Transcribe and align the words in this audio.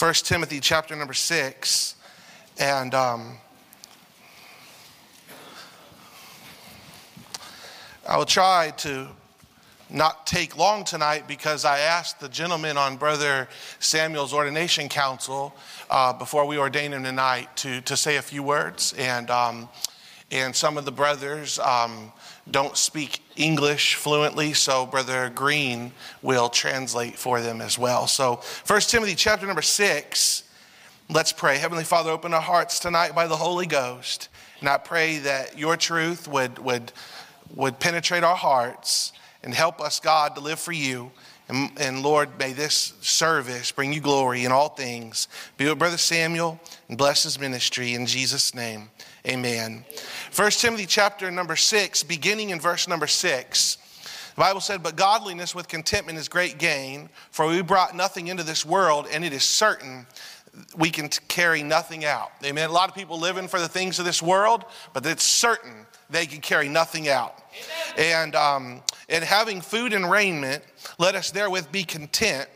1 0.00 0.14
Timothy 0.14 0.60
chapter 0.60 0.96
number 0.96 1.12
6. 1.12 1.94
And 2.58 2.94
um, 2.94 3.36
I 8.08 8.16
will 8.16 8.24
try 8.24 8.70
to 8.78 9.08
not 9.90 10.26
take 10.26 10.56
long 10.56 10.84
tonight 10.84 11.28
because 11.28 11.66
I 11.66 11.80
asked 11.80 12.18
the 12.18 12.30
gentleman 12.30 12.78
on 12.78 12.96
Brother 12.96 13.46
Samuel's 13.78 14.32
ordination 14.32 14.88
council 14.88 15.54
uh, 15.90 16.14
before 16.14 16.46
we 16.46 16.56
ordain 16.56 16.94
him 16.94 17.04
tonight 17.04 17.54
to, 17.56 17.82
to 17.82 17.94
say 17.94 18.16
a 18.16 18.22
few 18.22 18.42
words. 18.42 18.94
And, 18.96 19.28
um, 19.28 19.68
and 20.30 20.54
some 20.54 20.78
of 20.78 20.84
the 20.84 20.92
brothers 20.92 21.58
um, 21.58 22.12
don't 22.50 22.76
speak 22.76 23.22
English 23.36 23.96
fluently, 23.96 24.52
so 24.52 24.86
Brother 24.86 25.30
Green 25.30 25.92
will 26.22 26.48
translate 26.48 27.16
for 27.16 27.40
them 27.40 27.60
as 27.60 27.78
well. 27.78 28.06
So, 28.06 28.40
1 28.66 28.80
Timothy 28.82 29.14
chapter 29.14 29.46
number 29.46 29.62
6, 29.62 30.44
let's 31.08 31.32
pray. 31.32 31.58
Heavenly 31.58 31.84
Father, 31.84 32.10
open 32.10 32.32
our 32.32 32.40
hearts 32.40 32.78
tonight 32.78 33.14
by 33.14 33.26
the 33.26 33.36
Holy 33.36 33.66
Ghost. 33.66 34.28
And 34.60 34.68
I 34.68 34.76
pray 34.78 35.18
that 35.18 35.58
your 35.58 35.76
truth 35.76 36.28
would, 36.28 36.58
would, 36.58 36.92
would 37.54 37.80
penetrate 37.80 38.22
our 38.22 38.36
hearts 38.36 39.12
and 39.42 39.54
help 39.54 39.80
us, 39.80 40.00
God, 40.00 40.34
to 40.36 40.40
live 40.40 40.60
for 40.60 40.72
you. 40.72 41.10
And, 41.50 41.70
and, 41.80 42.02
Lord, 42.04 42.38
may 42.38 42.52
this 42.52 42.94
service 43.00 43.72
bring 43.72 43.92
you 43.92 44.00
glory 44.00 44.44
in 44.44 44.52
all 44.52 44.68
things. 44.68 45.26
Be 45.56 45.68
with 45.68 45.80
Brother 45.80 45.98
Samuel 45.98 46.60
and 46.88 46.96
bless 46.96 47.24
his 47.24 47.40
ministry 47.40 47.94
in 47.94 48.06
Jesus' 48.06 48.54
name. 48.54 48.88
Amen. 49.26 49.84
1 50.34 50.50
Timothy 50.52 50.86
chapter 50.86 51.28
number 51.28 51.56
6, 51.56 52.04
beginning 52.04 52.50
in 52.50 52.60
verse 52.60 52.86
number 52.86 53.08
6. 53.08 53.78
The 54.36 54.40
Bible 54.40 54.60
said, 54.60 54.80
But 54.80 54.94
godliness 54.94 55.52
with 55.52 55.66
contentment 55.66 56.18
is 56.18 56.28
great 56.28 56.58
gain, 56.58 57.08
for 57.32 57.48
we 57.48 57.62
brought 57.62 57.96
nothing 57.96 58.28
into 58.28 58.44
this 58.44 58.64
world, 58.64 59.08
and 59.10 59.24
it 59.24 59.32
is 59.32 59.42
certain 59.42 60.06
we 60.76 60.90
can 60.90 61.08
carry 61.08 61.62
nothing 61.62 62.04
out. 62.04 62.32
Amen. 62.44 62.68
A 62.68 62.72
lot 62.72 62.88
of 62.88 62.94
people 62.94 63.18
living 63.18 63.48
for 63.48 63.60
the 63.60 63.68
things 63.68 63.98
of 63.98 64.04
this 64.04 64.22
world, 64.22 64.64
but 64.92 65.04
it's 65.06 65.24
certain 65.24 65.86
they 66.10 66.26
can 66.26 66.40
carry 66.40 66.68
nothing 66.68 67.08
out. 67.08 67.42
And, 67.96 68.34
um, 68.34 68.82
and 69.08 69.24
having 69.24 69.60
food 69.60 69.92
and 69.92 70.10
raiment, 70.10 70.62
let 70.98 71.14
us 71.14 71.30
therewith 71.30 71.70
be 71.70 71.84
content. 71.84 72.48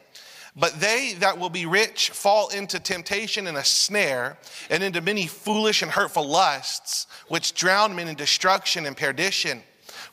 But 0.56 0.80
they 0.80 1.14
that 1.18 1.38
will 1.38 1.50
be 1.50 1.66
rich 1.66 2.10
fall 2.10 2.48
into 2.50 2.78
temptation 2.78 3.48
and 3.48 3.56
a 3.56 3.64
snare, 3.64 4.38
and 4.70 4.84
into 4.84 5.00
many 5.00 5.26
foolish 5.26 5.82
and 5.82 5.90
hurtful 5.90 6.28
lusts, 6.28 7.08
which 7.26 7.54
drown 7.54 7.96
men 7.96 8.06
in 8.06 8.14
destruction 8.14 8.86
and 8.86 8.96
perdition. 8.96 9.62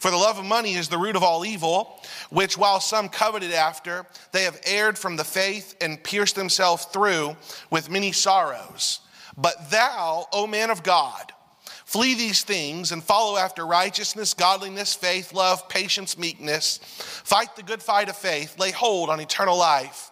For 0.02 0.10
the 0.10 0.18
love 0.18 0.40
of 0.40 0.46
money 0.46 0.74
is 0.74 0.90
the 0.90 0.98
root 0.98 1.16
of 1.16 1.22
all 1.22 1.46
evil, 1.46 2.02
which 2.32 2.58
while 2.58 2.80
some 2.80 3.08
coveted 3.08 3.52
after, 3.52 4.08
they 4.32 4.46
have 4.46 4.60
erred 4.66 4.98
from 4.98 5.16
the 5.16 5.24
faith 5.24 5.76
and 5.80 6.04
pierced 6.04 6.36
themselves 6.36 6.86
through 6.86 7.38
with 7.70 7.88
many 7.88 8.12
sorrows. 8.12 9.02
But 9.38 9.70
thou, 9.70 10.26
O 10.34 10.48
man 10.48 10.72
of 10.72 10.82
God, 10.82 11.32
Flee 11.86 12.16
these 12.16 12.46
things 12.46 12.94
and 12.94 13.04
follow 13.04 13.38
after 13.38 13.68
righteousness, 13.68 14.34
godliness, 14.34 14.94
faith, 14.94 15.34
love, 15.34 15.68
patience, 15.68 16.18
meekness. 16.18 16.78
Fight 16.78 17.58
the 17.58 17.64
good 17.64 17.84
fight 17.84 18.08
of 18.08 18.16
faith. 18.16 18.58
Lay 18.58 18.72
hold 18.72 19.10
on 19.10 19.20
eternal 19.20 19.58
life, 19.58 20.10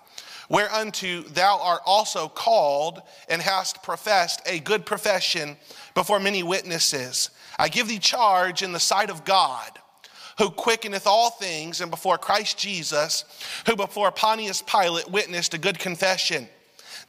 whereunto 0.49 1.21
thou 1.21 1.57
art 1.57 1.79
also 1.85 2.27
called 2.27 3.01
and 3.29 3.41
hast 3.41 3.81
professed 3.81 4.41
a 4.45 4.59
good 4.59 4.85
profession 4.85 5.55
before 5.95 6.19
many 6.19 6.43
witnesses. 6.43 7.29
I 7.57 7.69
give 7.69 7.87
thee 7.87 7.99
charge 7.99 8.61
in 8.61 8.73
the 8.73 8.79
sight 8.81 9.09
of 9.09 9.23
God, 9.23 9.78
who 10.39 10.49
quickeneth 10.49 11.05
all 11.05 11.29
things, 11.29 11.81
and 11.81 11.91
before 11.91 12.17
Christ 12.17 12.57
Jesus, 12.57 13.25
who 13.67 13.75
before 13.75 14.09
Pontius 14.09 14.63
Pilate 14.63 15.11
witnessed 15.11 15.53
a 15.53 15.59
good 15.59 15.77
confession, 15.77 16.47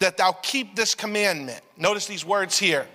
that 0.00 0.18
thou 0.18 0.32
keep 0.42 0.76
this 0.76 0.94
commandment. 0.94 1.60
Notice 1.78 2.06
these 2.06 2.24
words 2.24 2.58
here 2.58 2.86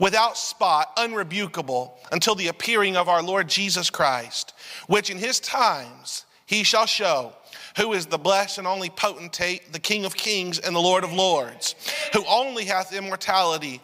without 0.00 0.36
spot, 0.36 0.96
unrebukable, 0.96 1.92
until 2.10 2.34
the 2.34 2.48
appearing 2.48 2.96
of 2.96 3.08
our 3.08 3.22
Lord 3.22 3.48
Jesus 3.48 3.90
Christ, 3.90 4.54
which 4.88 5.10
in 5.10 5.18
his 5.18 5.38
times 5.38 6.24
he 6.46 6.64
shall 6.64 6.86
show 6.86 7.32
who 7.76 7.92
is 7.92 8.06
the 8.06 8.18
blessed 8.18 8.58
and 8.58 8.66
only 8.66 8.88
potentate, 8.90 9.72
the 9.72 9.78
King 9.78 10.04
of 10.04 10.14
kings 10.14 10.58
and 10.58 10.74
the 10.74 10.80
Lord 10.80 11.04
of 11.04 11.12
lords, 11.12 11.74
who 12.12 12.24
only 12.26 12.64
hath 12.64 12.92
immortality, 12.92 13.80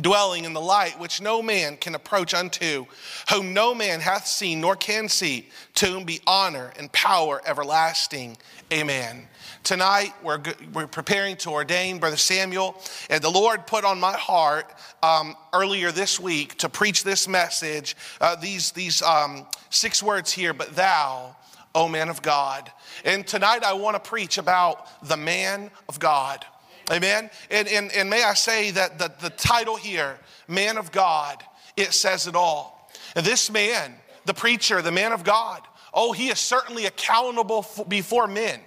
dwelling 0.00 0.44
in 0.44 0.52
the 0.52 0.60
light 0.60 0.98
which 0.98 1.20
no 1.20 1.42
man 1.42 1.76
can 1.76 1.94
approach 1.94 2.34
unto, 2.34 2.86
whom 3.30 3.54
no 3.54 3.74
man 3.74 4.00
hath 4.00 4.26
seen 4.26 4.60
nor 4.60 4.76
can 4.76 5.08
see, 5.08 5.48
to 5.74 5.86
whom 5.86 6.04
be 6.04 6.20
honor 6.26 6.72
and 6.78 6.90
power 6.92 7.40
everlasting. 7.46 8.36
Amen. 8.72 9.28
Tonight, 9.62 10.12
we're, 10.22 10.42
we're 10.72 10.86
preparing 10.86 11.36
to 11.38 11.50
ordain 11.50 11.98
Brother 11.98 12.16
Samuel, 12.16 12.80
and 13.08 13.22
the 13.22 13.30
Lord 13.30 13.66
put 13.66 13.84
on 13.84 13.98
my 13.98 14.12
heart 14.12 14.70
um, 15.02 15.36
earlier 15.52 15.90
this 15.90 16.20
week 16.20 16.58
to 16.58 16.68
preach 16.68 17.02
this 17.02 17.26
message, 17.26 17.96
uh, 18.20 18.36
these, 18.36 18.72
these 18.72 19.00
um, 19.00 19.46
six 19.70 20.02
words 20.02 20.32
here, 20.32 20.52
but 20.52 20.76
thou, 20.76 21.34
O 21.74 21.88
man 21.88 22.08
of 22.08 22.20
God. 22.20 22.70
And 23.04 23.26
tonight, 23.26 23.64
I 23.64 23.72
want 23.72 24.02
to 24.02 24.08
preach 24.08 24.38
about 24.38 25.08
the 25.08 25.16
man 25.16 25.70
of 25.88 25.98
God. 25.98 26.44
Amen. 26.90 27.30
And, 27.50 27.68
and, 27.68 27.92
and 27.92 28.10
may 28.10 28.22
I 28.22 28.34
say 28.34 28.70
that 28.72 28.98
the, 28.98 29.12
the 29.20 29.30
title 29.30 29.76
here, 29.76 30.18
Man 30.48 30.76
of 30.76 30.92
God, 30.92 31.42
it 31.76 31.92
says 31.92 32.26
it 32.26 32.36
all. 32.36 32.90
This 33.14 33.50
man, 33.50 33.94
the 34.26 34.34
preacher, 34.34 34.82
the 34.82 34.92
man 34.92 35.12
of 35.12 35.24
God, 35.24 35.62
oh, 35.92 36.12
he 36.12 36.28
is 36.28 36.38
certainly 36.38 36.86
accountable 36.86 37.66
before 37.88 38.26
men. 38.26 38.60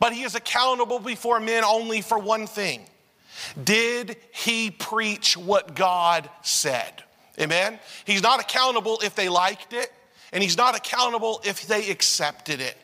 But 0.00 0.12
he 0.12 0.22
is 0.22 0.34
accountable 0.34 0.98
before 0.98 1.40
men 1.40 1.64
only 1.64 2.00
for 2.00 2.18
one 2.18 2.46
thing 2.46 2.86
Did 3.62 4.16
he 4.32 4.70
preach 4.70 5.36
what 5.36 5.74
God 5.74 6.30
said? 6.42 7.02
Amen? 7.40 7.78
He's 8.04 8.22
not 8.22 8.40
accountable 8.40 9.00
if 9.02 9.14
they 9.14 9.28
liked 9.28 9.72
it, 9.72 9.92
and 10.32 10.42
he's 10.42 10.56
not 10.56 10.76
accountable 10.76 11.40
if 11.44 11.66
they 11.66 11.90
accepted 11.90 12.60
it. 12.60 12.76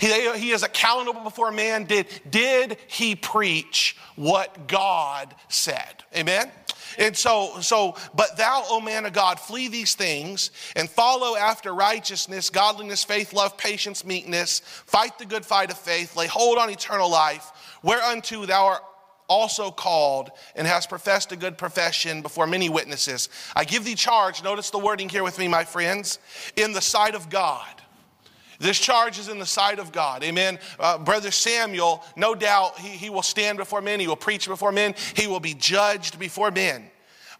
He, 0.00 0.30
he 0.38 0.50
is 0.50 0.62
accountable 0.62 1.22
before 1.22 1.50
man. 1.50 1.84
Did, 1.84 2.06
did 2.28 2.78
he 2.88 3.14
preach 3.14 3.96
what 4.16 4.68
God 4.68 5.34
said? 5.48 6.04
Amen? 6.14 6.50
And 6.98 7.16
so, 7.16 7.60
so, 7.60 7.96
but 8.14 8.36
thou, 8.36 8.64
O 8.68 8.80
man 8.80 9.04
of 9.06 9.12
God, 9.12 9.38
flee 9.38 9.68
these 9.68 9.94
things 9.94 10.50
and 10.76 10.88
follow 10.88 11.36
after 11.36 11.74
righteousness, 11.74 12.48
godliness, 12.48 13.04
faith, 13.04 13.32
love, 13.32 13.58
patience, 13.58 14.04
meekness. 14.04 14.60
Fight 14.60 15.18
the 15.18 15.26
good 15.26 15.44
fight 15.44 15.70
of 15.70 15.78
faith. 15.78 16.16
Lay 16.16 16.26
hold 16.26 16.58
on 16.58 16.70
eternal 16.70 17.10
life, 17.10 17.78
whereunto 17.82 18.46
thou 18.46 18.66
art 18.66 18.82
also 19.28 19.70
called 19.70 20.30
and 20.54 20.66
hast 20.66 20.88
professed 20.88 21.32
a 21.32 21.36
good 21.36 21.58
profession 21.58 22.22
before 22.22 22.46
many 22.46 22.68
witnesses. 22.68 23.28
I 23.54 23.64
give 23.64 23.84
thee 23.84 23.94
charge, 23.94 24.42
notice 24.42 24.70
the 24.70 24.78
wording 24.78 25.08
here 25.08 25.24
with 25.24 25.38
me, 25.38 25.48
my 25.48 25.64
friends, 25.64 26.18
in 26.54 26.72
the 26.72 26.80
sight 26.80 27.14
of 27.14 27.28
God. 27.28 27.82
This 28.58 28.78
charge 28.78 29.18
is 29.18 29.28
in 29.28 29.38
the 29.38 29.46
sight 29.46 29.78
of 29.78 29.92
God. 29.92 30.24
Amen. 30.24 30.58
Uh, 30.78 30.98
Brother 30.98 31.30
Samuel, 31.30 32.04
no 32.16 32.34
doubt, 32.34 32.78
he, 32.78 32.88
he 32.88 33.10
will 33.10 33.22
stand 33.22 33.58
before 33.58 33.80
men. 33.80 34.00
He 34.00 34.06
will 34.06 34.16
preach 34.16 34.48
before 34.48 34.72
men. 34.72 34.94
He 35.14 35.26
will 35.26 35.40
be 35.40 35.54
judged 35.54 36.18
before 36.18 36.50
men. 36.50 36.90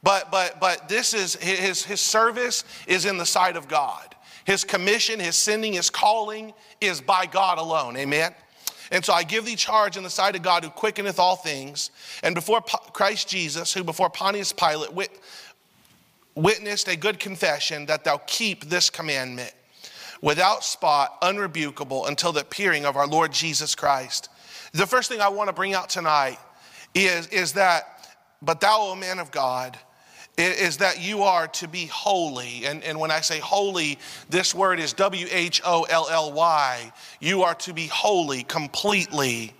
But, 0.03 0.31
but, 0.31 0.61
but 0.61 0.89
this 0.89 1.15
is 1.15 1.35
his, 1.37 1.85
his 1.85 2.01
service 2.01 2.65
is 2.87 3.07
in 3.07 3.17
the 3.17 3.27
sight 3.27 3.57
of 3.57 3.67
God. 3.67 4.15
His 4.45 4.63
commission, 4.63 5.19
his 5.19 5.37
sending, 5.37 5.73
his 5.73 5.91
calling 5.91 6.53
is 6.81 7.01
by 7.01 7.27
God 7.27 7.59
alone. 7.59 7.97
Amen. 7.97 8.35
And 8.93 9.05
so 9.05 9.13
I 9.13 9.25
give 9.25 9.45
thee 9.45 9.57
charge 9.57 9.97
in 9.97 10.05
the 10.05 10.11
sight 10.11 10.37
of 10.37 10.43
God 10.43 10.63
who 10.63 10.71
quickeneth 10.71 11.19
all 11.19 11.35
things, 11.35 11.91
and 12.23 12.35
before 12.35 12.61
Christ 12.61 13.29
Jesus, 13.29 13.75
who 13.75 13.83
before 13.83 14.09
Pontius 14.09 14.53
Pilate 14.53 14.93
wit- 14.93 15.21
witnessed 16.37 16.87
a 16.87 16.95
good 16.95 17.19
confession, 17.19 17.87
that 17.87 18.05
thou 18.05 18.19
keep 18.27 18.67
this 18.67 18.89
commandment 18.89 19.53
without 20.21 20.65
spot, 20.65 21.21
unrebukable, 21.23 22.09
until 22.09 22.33
the 22.33 22.41
appearing 22.41 22.85
of 22.85 22.97
our 22.97 23.07
Lord 23.07 23.33
Jesus 23.33 23.75
Christ. 23.75 24.29
The 24.73 24.87
first 24.87 25.09
thing 25.09 25.21
I 25.21 25.29
want 25.29 25.49
to 25.49 25.53
bring 25.53 25.75
out 25.75 25.89
tonight 25.89 26.39
is, 26.95 27.27
is 27.29 27.53
that, 27.55 28.17
but 28.43 28.61
thou, 28.61 28.89
O 28.89 28.95
man 28.95 29.19
of 29.19 29.31
God, 29.31 29.79
is 30.39 30.77
that 30.79 31.01
you 31.01 31.23
are 31.23 31.49
to 31.49 31.67
be 31.67 31.87
holy. 31.87 32.67
And, 32.67 32.85
and 32.85 33.01
when 33.01 33.11
I 33.11 33.21
say 33.21 33.39
holy, 33.39 33.99
this 34.29 34.55
word 34.55 34.79
is 34.79 34.93
W 34.93 35.27
H 35.31 35.63
O 35.65 35.85
L 35.85 36.09
L 36.11 36.33
Y. 36.33 36.93
You 37.21 37.43
are 37.43 37.55
to 37.55 37.73
be 37.73 37.87
holy, 37.87 38.43
completely 38.43 39.55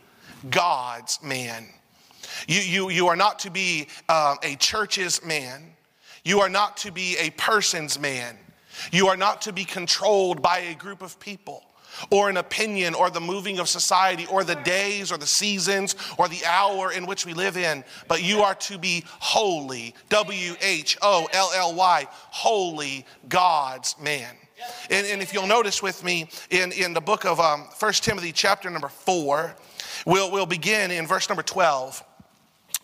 God's 0.51 1.23
man. 1.23 1.67
You, 2.47 2.61
you, 2.61 2.91
you 2.91 3.07
are 3.09 3.17
not 3.17 3.39
to 3.41 3.51
be 3.51 3.89
uh, 4.09 4.37
a 4.43 4.57
church's 4.57 5.25
man. 5.25 5.63
You 6.25 6.41
are 6.41 6.51
not 6.51 6.77
to 6.79 6.93
be 6.93 7.17
a 7.19 7.31
person's 7.31 7.99
man. 7.99 8.37
You 8.93 9.09
are 9.09 9.17
not 9.17 9.43
to 9.43 9.53
be 9.53 9.65
controlled 9.65 10.43
by 10.43 10.59
a 10.59 10.75
group 10.75 11.03
of 11.03 11.19
people 11.21 11.63
or 12.11 12.29
an 12.29 12.37
opinion 12.37 12.95
or 12.95 13.11
the 13.11 13.21
moving 13.21 13.59
of 13.59 13.69
society 13.69 14.27
or 14.31 14.45
the 14.45 14.55
days 14.57 15.11
or 15.11 15.17
the 15.17 15.27
seasons 15.27 15.95
or 16.19 16.29
the 16.29 16.45
hour 16.45 16.93
in 16.93 17.07
which 17.07 17.25
we 17.25 17.33
live 17.33 17.57
in, 17.57 17.85
but 18.09 18.23
you 18.23 18.41
are 18.41 18.55
to 18.55 18.79
be 18.79 19.05
holy. 19.07 19.95
W 20.11 20.55
H 20.61 20.99
O 21.03 21.27
L 21.33 21.51
L 21.55 21.75
Y, 21.75 22.07
holy 22.11 23.07
God's 23.29 23.99
man. 24.01 24.35
And, 24.91 25.07
and, 25.07 25.21
if 25.21 25.35
you'll 25.35 25.47
notice 25.47 25.83
with 25.83 26.03
me 26.03 26.31
in, 26.49 26.73
in 26.73 26.95
the 26.95 27.01
book 27.01 27.27
of 27.27 27.39
um, 27.41 27.69
1 27.79 27.93
Timothy, 27.95 28.33
chapter 28.33 28.71
number 28.71 28.89
4, 28.89 29.55
we'll, 30.07 30.33
we'll 30.33 30.47
begin 30.47 30.91
in 30.91 31.07
verse 31.07 31.29
number 31.29 31.43
12. 31.43 32.03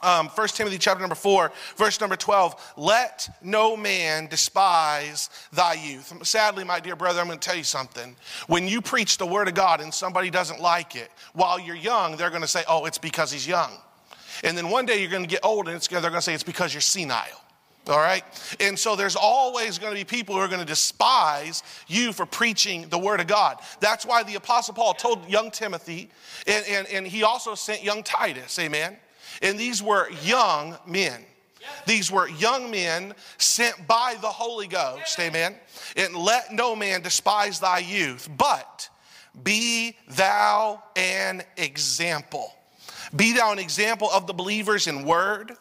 Um, 0.03 0.29
1 0.29 0.49
Timothy 0.49 0.79
chapter 0.79 1.01
number 1.01 1.15
4, 1.15 1.53
verse 1.77 2.01
number 2.01 2.17
12. 2.17 2.75
Let 2.77 3.29
no 3.43 3.77
man 3.77 4.27
despise 4.27 5.31
thy 5.53 5.75
youth. 5.75 6.13
Sadly, 6.27 6.65
my 6.65 6.81
dear 6.81 6.97
brother, 6.97 7.21
I'm 7.21 7.27
going 7.27 7.39
to 7.39 7.47
tell 7.47 7.57
you 7.57 7.65
something. 7.65 8.17
When 8.47 8.67
you 8.67 8.81
preach 8.81 9.19
the 9.19 9.27
word 9.27 9.49
of 9.49 9.55
God 9.55 9.81
and 9.81 9.93
somebody 9.93 10.31
doesn't 10.31 10.61
like 10.61 10.97
it, 10.97 11.11
while 11.35 11.59
you're 11.59 11.77
young, 11.77 12.17
they're 12.17 12.31
going 12.31 12.43
to 12.43 12.49
say, 12.49 12.65
oh, 12.69 12.85
it's 12.85 12.99
because 12.99 13.31
he's 13.31 13.47
young. 13.47 13.71
And 14.45 14.57
then 14.57 14.71
one 14.71 14.87
day 14.87 15.01
you're 15.01 15.11
going 15.11 15.23
to 15.23 15.29
get 15.29 15.45
old 15.45 15.69
and 15.69 15.81
they're 15.81 16.01
going 16.01 16.13
to 16.15 16.23
say 16.23 16.35
it's 16.35 16.43
because 16.43 16.75
you're 16.75 16.81
senile. 16.81 17.43
All 17.89 17.99
right? 17.99 18.23
And 18.61 18.79
so 18.79 18.95
there's 18.95 19.17
always 19.17 19.79
going 19.79 19.93
to 19.93 19.99
be 19.99 20.05
people 20.05 20.37
who 20.37 20.41
are 20.41 20.49
going 20.49 20.61
to 20.61 20.67
despise 20.67 21.65
you 21.89 22.13
for 22.13 22.27
preaching 22.27 22.89
the 22.89 22.99
word 22.99 23.21
of 23.21 23.27
God. 23.27 23.59
That's 23.81 24.07
why 24.07 24.23
the 24.23 24.37
Apostle 24.37 24.75
Paul 24.75 24.95
told 24.95 25.29
young 25.29 25.51
Timothy, 25.51 26.11
and, 26.47 26.65
and, 26.69 26.87
and 26.89 27.07
he 27.07 27.25
also 27.25 27.57
sent 27.57 27.83
young 27.83 28.05
Titus, 28.05 28.59
amen? 28.61 28.97
And 29.41 29.59
these 29.59 29.83
were 29.83 30.11
young 30.23 30.77
men. 30.87 31.25
These 31.87 32.11
were 32.11 32.29
young 32.29 32.71
men 32.71 33.15
sent 33.39 33.87
by 33.87 34.17
the 34.21 34.29
Holy 34.29 34.67
Ghost, 34.67 35.19
amen? 35.19 35.57
And 35.97 36.15
let 36.15 36.53
no 36.53 36.75
man 36.77 37.03
despise 37.03 37.61
thy 37.61 37.79
youth, 37.79 38.29
but 38.37 38.89
be 39.43 39.97
thou 40.09 40.83
an 40.97 41.43
example. 41.57 42.53
Be 43.15 43.33
thou 43.33 43.53
an 43.53 43.59
example 43.59 44.11
of 44.11 44.27
the 44.27 44.33
believers 44.33 44.87
in 44.87 45.05
word, 45.05 45.53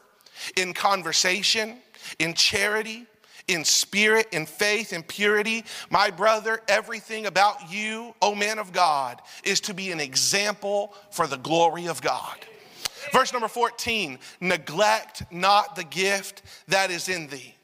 in 0.57 0.73
conversation, 0.73 1.77
in 2.19 2.33
charity, 2.33 3.05
in 3.47 3.65
spirit, 3.65 4.27
in 4.31 4.45
faith, 4.45 4.93
in 4.93 5.03
purity. 5.03 5.63
My 5.89 6.09
brother, 6.09 6.61
everything 6.67 7.25
about 7.25 7.71
you, 7.71 8.15
O 8.21 8.33
man 8.35 8.59
of 8.59 8.71
God, 8.71 9.21
is 9.43 9.59
to 9.61 9.73
be 9.73 9.91
an 9.91 9.99
example 9.99 10.93
for 11.11 11.27
the 11.27 11.37
glory 11.37 11.87
of 11.87 12.01
God. 12.01 12.37
Verse 13.11 13.33
number 13.33 13.47
14 13.47 14.19
neglect 14.39 15.23
not 15.31 15.75
the 15.75 15.83
gift 15.83 16.43
that 16.67 16.91
is 16.91 17.09
in 17.09 17.27
thee. 17.27 17.55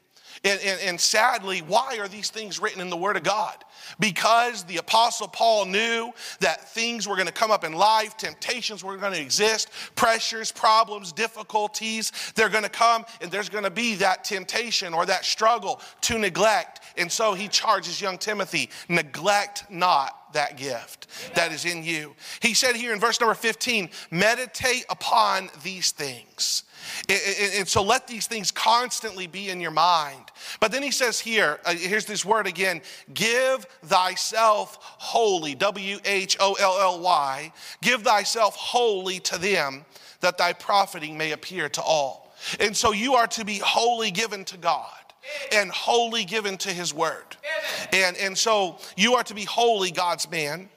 And, 0.44 0.60
and, 0.60 0.80
and, 0.82 1.00
sadly, 1.00 1.60
why 1.60 1.98
are 1.98 2.06
these 2.06 2.30
things 2.30 2.60
written 2.60 2.80
in 2.80 2.90
the 2.90 2.96
Word 2.96 3.16
of 3.16 3.24
God? 3.24 3.56
Because 3.98 4.62
the 4.64 4.76
Apostle 4.76 5.26
Paul 5.26 5.64
knew 5.64 6.12
that 6.40 6.68
things 6.70 7.08
were 7.08 7.16
going 7.16 7.26
to 7.26 7.32
come 7.32 7.50
up 7.50 7.64
in 7.64 7.72
life, 7.72 8.16
temptations 8.16 8.84
were 8.84 8.96
going 8.96 9.12
to 9.12 9.20
exist, 9.20 9.68
pressures, 9.96 10.52
problems, 10.52 11.12
difficulties, 11.12 12.12
they're 12.36 12.48
going 12.48 12.64
to 12.64 12.70
come, 12.70 13.04
and 13.20 13.30
there's 13.30 13.48
going 13.48 13.64
to 13.64 13.70
be 13.70 13.96
that 13.96 14.24
temptation 14.24 14.94
or 14.94 15.06
that 15.06 15.24
struggle 15.24 15.80
to 16.02 16.18
neglect. 16.18 16.82
And 16.96 17.10
so 17.10 17.34
he 17.34 17.48
charges 17.48 18.00
young 18.00 18.18
Timothy 18.18 18.70
neglect 18.88 19.68
not 19.70 20.17
that 20.32 20.56
gift 20.56 21.06
that 21.34 21.52
is 21.52 21.64
in 21.64 21.82
you. 21.82 22.14
He 22.40 22.54
said 22.54 22.76
here 22.76 22.92
in 22.92 23.00
verse 23.00 23.20
number 23.20 23.34
15, 23.34 23.90
meditate 24.10 24.84
upon 24.88 25.50
these 25.62 25.90
things. 25.92 26.64
And 27.56 27.66
so 27.68 27.82
let 27.82 28.06
these 28.06 28.26
things 28.26 28.50
constantly 28.50 29.26
be 29.26 29.50
in 29.50 29.60
your 29.60 29.70
mind. 29.70 30.24
But 30.60 30.72
then 30.72 30.82
he 30.82 30.90
says 30.90 31.20
here, 31.20 31.60
uh, 31.64 31.74
here's 31.74 32.06
this 32.06 32.24
word 32.24 32.46
again 32.46 32.82
give 33.12 33.64
thyself 33.84 34.78
wholly, 34.80 35.54
W 35.54 35.98
H 36.04 36.36
O 36.40 36.54
L 36.54 36.78
L 36.80 37.00
Y, 37.00 37.52
give 37.82 38.02
thyself 38.02 38.56
wholly 38.56 39.20
to 39.20 39.38
them 39.38 39.84
that 40.20 40.38
thy 40.38 40.52
profiting 40.52 41.16
may 41.16 41.32
appear 41.32 41.68
to 41.70 41.82
all. 41.82 42.32
And 42.60 42.76
so 42.76 42.92
you 42.92 43.14
are 43.14 43.26
to 43.28 43.44
be 43.44 43.58
wholly 43.58 44.10
given 44.10 44.44
to 44.46 44.56
God 44.56 44.97
and 45.52 45.70
wholly 45.70 46.24
given 46.24 46.56
to 46.58 46.70
his 46.70 46.92
word. 46.94 47.36
And, 47.92 48.16
and 48.16 48.36
so 48.36 48.78
you 48.96 49.14
are 49.14 49.22
to 49.24 49.34
be 49.34 49.44
wholly 49.44 49.90
God's 49.90 50.30
man, 50.30 50.68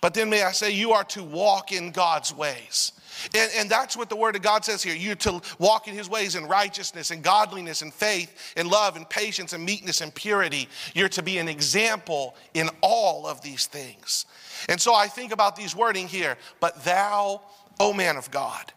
but 0.00 0.14
then 0.14 0.30
may 0.30 0.42
I 0.42 0.52
say, 0.52 0.70
you 0.70 0.92
are 0.92 1.04
to 1.04 1.22
walk 1.22 1.72
in 1.72 1.90
God's 1.90 2.34
ways. 2.34 2.92
And, 3.34 3.50
and 3.56 3.70
that's 3.70 3.96
what 3.96 4.08
the 4.08 4.16
word 4.16 4.36
of 4.36 4.42
God 4.42 4.64
says 4.64 4.82
here. 4.82 4.94
You're 4.94 5.14
to 5.16 5.40
walk 5.58 5.88
in 5.88 5.94
his 5.94 6.08
ways 6.08 6.34
in 6.34 6.46
righteousness 6.46 7.10
and 7.10 7.22
godliness 7.22 7.82
and 7.82 7.92
faith 7.92 8.52
and 8.56 8.68
love 8.68 8.96
and 8.96 9.08
patience 9.08 9.52
and 9.52 9.64
meekness 9.64 10.00
and 10.00 10.14
purity. 10.14 10.68
You're 10.94 11.08
to 11.10 11.22
be 11.22 11.38
an 11.38 11.48
example 11.48 12.34
in 12.54 12.68
all 12.80 13.26
of 13.26 13.40
these 13.40 13.66
things. 13.66 14.26
And 14.68 14.80
so 14.80 14.94
I 14.94 15.06
think 15.06 15.32
about 15.32 15.56
these 15.56 15.76
wording 15.76 16.08
here, 16.08 16.36
but 16.60 16.84
thou, 16.84 17.40
O 17.80 17.92
man 17.92 18.16
of 18.16 18.30
God. 18.30 18.72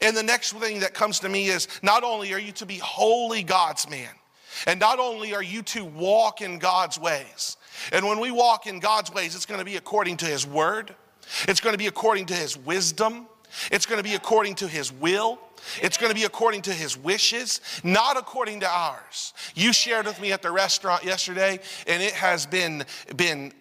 And 0.00 0.16
the 0.16 0.22
next 0.22 0.52
thing 0.52 0.80
that 0.80 0.94
comes 0.94 1.20
to 1.20 1.28
me 1.28 1.48
is 1.48 1.68
not 1.82 2.04
only 2.04 2.32
are 2.32 2.38
you 2.38 2.52
to 2.52 2.66
be 2.66 2.78
wholly 2.78 3.42
God's 3.42 3.90
man, 3.90 4.10
and 4.66 4.80
not 4.80 4.98
only 4.98 5.34
are 5.34 5.42
you 5.42 5.62
to 5.62 5.84
walk 5.84 6.40
in 6.40 6.58
God's 6.58 6.98
ways, 6.98 7.56
and 7.92 8.06
when 8.06 8.20
we 8.20 8.30
walk 8.30 8.66
in 8.66 8.80
God's 8.80 9.12
ways, 9.12 9.34
it's 9.34 9.46
going 9.46 9.60
to 9.60 9.64
be 9.64 9.76
according 9.76 10.16
to 10.18 10.26
His 10.26 10.46
word, 10.46 10.94
it's 11.48 11.60
going 11.60 11.74
to 11.74 11.78
be 11.78 11.86
according 11.86 12.26
to 12.26 12.34
His 12.34 12.56
wisdom, 12.56 13.26
it's 13.70 13.86
going 13.86 13.98
to 13.98 14.08
be 14.08 14.14
according 14.14 14.54
to 14.56 14.68
His 14.68 14.92
will. 14.92 15.38
It's 15.82 15.98
going 15.98 16.10
to 16.10 16.18
be 16.18 16.24
according 16.24 16.62
to 16.62 16.72
his 16.72 16.96
wishes, 16.96 17.60
not 17.84 18.16
according 18.16 18.60
to 18.60 18.68
ours. 18.68 19.34
You 19.54 19.72
shared 19.72 20.06
with 20.06 20.18
me 20.18 20.32
at 20.32 20.40
the 20.40 20.50
restaurant 20.50 21.04
yesterday, 21.04 21.60
and 21.86 22.02
it 22.02 22.12
has 22.12 22.46
been, 22.46 22.84
been 23.14 23.52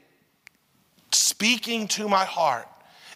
speaking 1.12 1.88
to 1.90 2.08
my 2.08 2.26
heart 2.26 2.68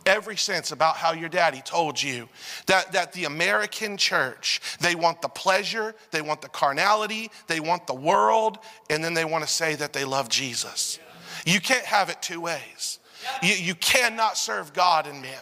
every 0.05 0.37
sense 0.37 0.71
about 0.71 0.95
how 0.95 1.13
your 1.13 1.29
daddy 1.29 1.61
told 1.61 2.01
you 2.01 2.29
that, 2.67 2.91
that 2.91 3.13
the 3.13 3.25
American 3.25 3.97
church, 3.97 4.61
they 4.79 4.95
want 4.95 5.21
the 5.21 5.29
pleasure, 5.29 5.95
they 6.11 6.21
want 6.21 6.41
the 6.41 6.49
carnality, 6.49 7.31
they 7.47 7.59
want 7.59 7.87
the 7.87 7.93
world, 7.93 8.59
and 8.89 9.03
then 9.03 9.13
they 9.13 9.25
want 9.25 9.43
to 9.43 9.49
say 9.49 9.75
that 9.75 9.93
they 9.93 10.05
love 10.05 10.29
Jesus. 10.29 10.99
You 11.45 11.59
can't 11.59 11.85
have 11.85 12.09
it 12.09 12.21
two 12.21 12.41
ways. 12.41 12.99
You, 13.41 13.53
you 13.53 13.75
cannot 13.75 14.37
serve 14.37 14.73
God 14.73 15.07
and 15.07 15.21
mammon. 15.21 15.37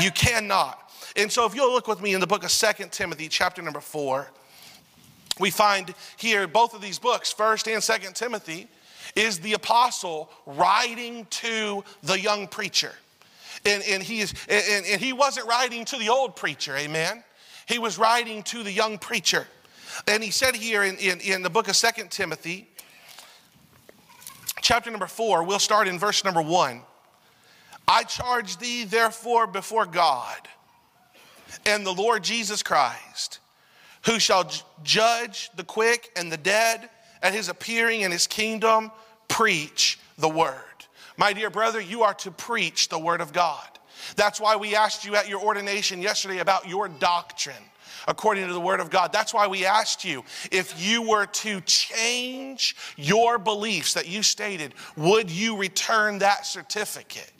You 0.00 0.10
cannot. 0.10 0.90
And 1.16 1.30
so 1.30 1.46
if 1.46 1.54
you'll 1.54 1.72
look 1.72 1.88
with 1.88 2.00
me 2.00 2.14
in 2.14 2.20
the 2.20 2.26
book 2.26 2.44
of 2.44 2.50
Second 2.50 2.92
Timothy, 2.92 3.28
chapter 3.28 3.62
number 3.62 3.80
4, 3.80 4.30
we 5.38 5.50
find 5.50 5.94
here 6.16 6.46
both 6.46 6.74
of 6.74 6.82
these 6.82 6.98
books, 6.98 7.32
1st 7.32 7.72
and 7.72 7.82
2nd 7.82 8.14
Timothy, 8.14 8.68
is 9.16 9.40
the 9.40 9.54
apostle 9.54 10.30
writing 10.46 11.26
to 11.30 11.82
the 12.02 12.20
young 12.20 12.46
preacher. 12.46 12.92
And, 13.64 13.82
and, 13.82 14.02
he 14.02 14.20
is, 14.20 14.34
and, 14.48 14.86
and 14.86 15.00
he 15.00 15.12
wasn't 15.12 15.46
writing 15.46 15.84
to 15.86 15.98
the 15.98 16.08
old 16.08 16.36
preacher, 16.36 16.76
amen? 16.76 17.22
He 17.66 17.78
was 17.78 17.98
writing 17.98 18.42
to 18.44 18.62
the 18.62 18.72
young 18.72 18.98
preacher. 18.98 19.46
And 20.06 20.22
he 20.22 20.30
said 20.30 20.56
here 20.56 20.82
in, 20.82 20.96
in, 20.96 21.20
in 21.20 21.42
the 21.42 21.50
book 21.50 21.68
of 21.68 21.76
Second 21.76 22.10
Timothy, 22.10 22.68
chapter 24.62 24.90
number 24.90 25.06
4, 25.06 25.42
we'll 25.42 25.58
start 25.58 25.88
in 25.88 25.98
verse 25.98 26.24
number 26.24 26.42
1. 26.42 26.80
I 27.86 28.04
charge 28.04 28.56
thee, 28.58 28.84
therefore, 28.84 29.46
before 29.46 29.84
God 29.84 30.48
and 31.66 31.84
the 31.84 31.92
Lord 31.92 32.22
Jesus 32.22 32.62
Christ, 32.62 33.40
who 34.06 34.18
shall 34.18 34.50
judge 34.82 35.50
the 35.56 35.64
quick 35.64 36.10
and 36.16 36.30
the 36.30 36.36
dead 36.36 36.88
at 37.22 37.34
his 37.34 37.48
appearing 37.48 38.02
in 38.02 38.10
his 38.10 38.26
kingdom, 38.26 38.90
preach 39.28 39.98
the 40.18 40.28
word. 40.28 40.69
My 41.20 41.34
dear 41.34 41.50
brother, 41.50 41.82
you 41.82 42.02
are 42.02 42.14
to 42.14 42.30
preach 42.30 42.88
the 42.88 42.98
word 42.98 43.20
of 43.20 43.34
God. 43.34 43.68
That's 44.16 44.40
why 44.40 44.56
we 44.56 44.74
asked 44.74 45.04
you 45.04 45.14
at 45.16 45.28
your 45.28 45.42
ordination 45.42 46.00
yesterday 46.00 46.38
about 46.38 46.66
your 46.66 46.88
doctrine 46.88 47.62
according 48.08 48.46
to 48.46 48.54
the 48.54 48.60
word 48.60 48.80
of 48.80 48.88
God. 48.88 49.12
That's 49.12 49.34
why 49.34 49.46
we 49.46 49.66
asked 49.66 50.02
you 50.02 50.24
if 50.50 50.82
you 50.82 51.02
were 51.02 51.26
to 51.26 51.60
change 51.60 52.74
your 52.96 53.38
beliefs 53.38 53.92
that 53.92 54.08
you 54.08 54.22
stated, 54.22 54.72
would 54.96 55.30
you 55.30 55.58
return 55.58 56.20
that 56.20 56.46
certificate? 56.46 57.30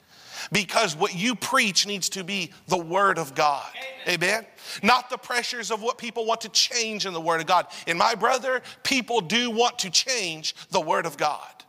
Because 0.51 0.95
what 0.95 1.15
you 1.15 1.33
preach 1.33 1.87
needs 1.87 2.07
to 2.09 2.23
be 2.23 2.51
the 2.67 2.77
word 2.77 3.17
of 3.17 3.33
God. 3.33 3.65
Amen. 4.05 4.23
Amen. 4.23 4.45
Not 4.83 5.09
the 5.09 5.17
pressures 5.17 5.71
of 5.71 5.81
what 5.81 5.97
people 5.97 6.27
want 6.27 6.41
to 6.41 6.49
change 6.49 7.07
in 7.07 7.13
the 7.13 7.21
word 7.21 7.41
of 7.41 7.47
God. 7.47 7.65
And 7.87 7.97
my 7.97 8.13
brother, 8.13 8.61
people 8.83 9.21
do 9.21 9.49
want 9.49 9.79
to 9.79 9.89
change 9.89 10.53
the 10.69 10.81
word 10.81 11.07
of 11.07 11.17
God. 11.17 11.61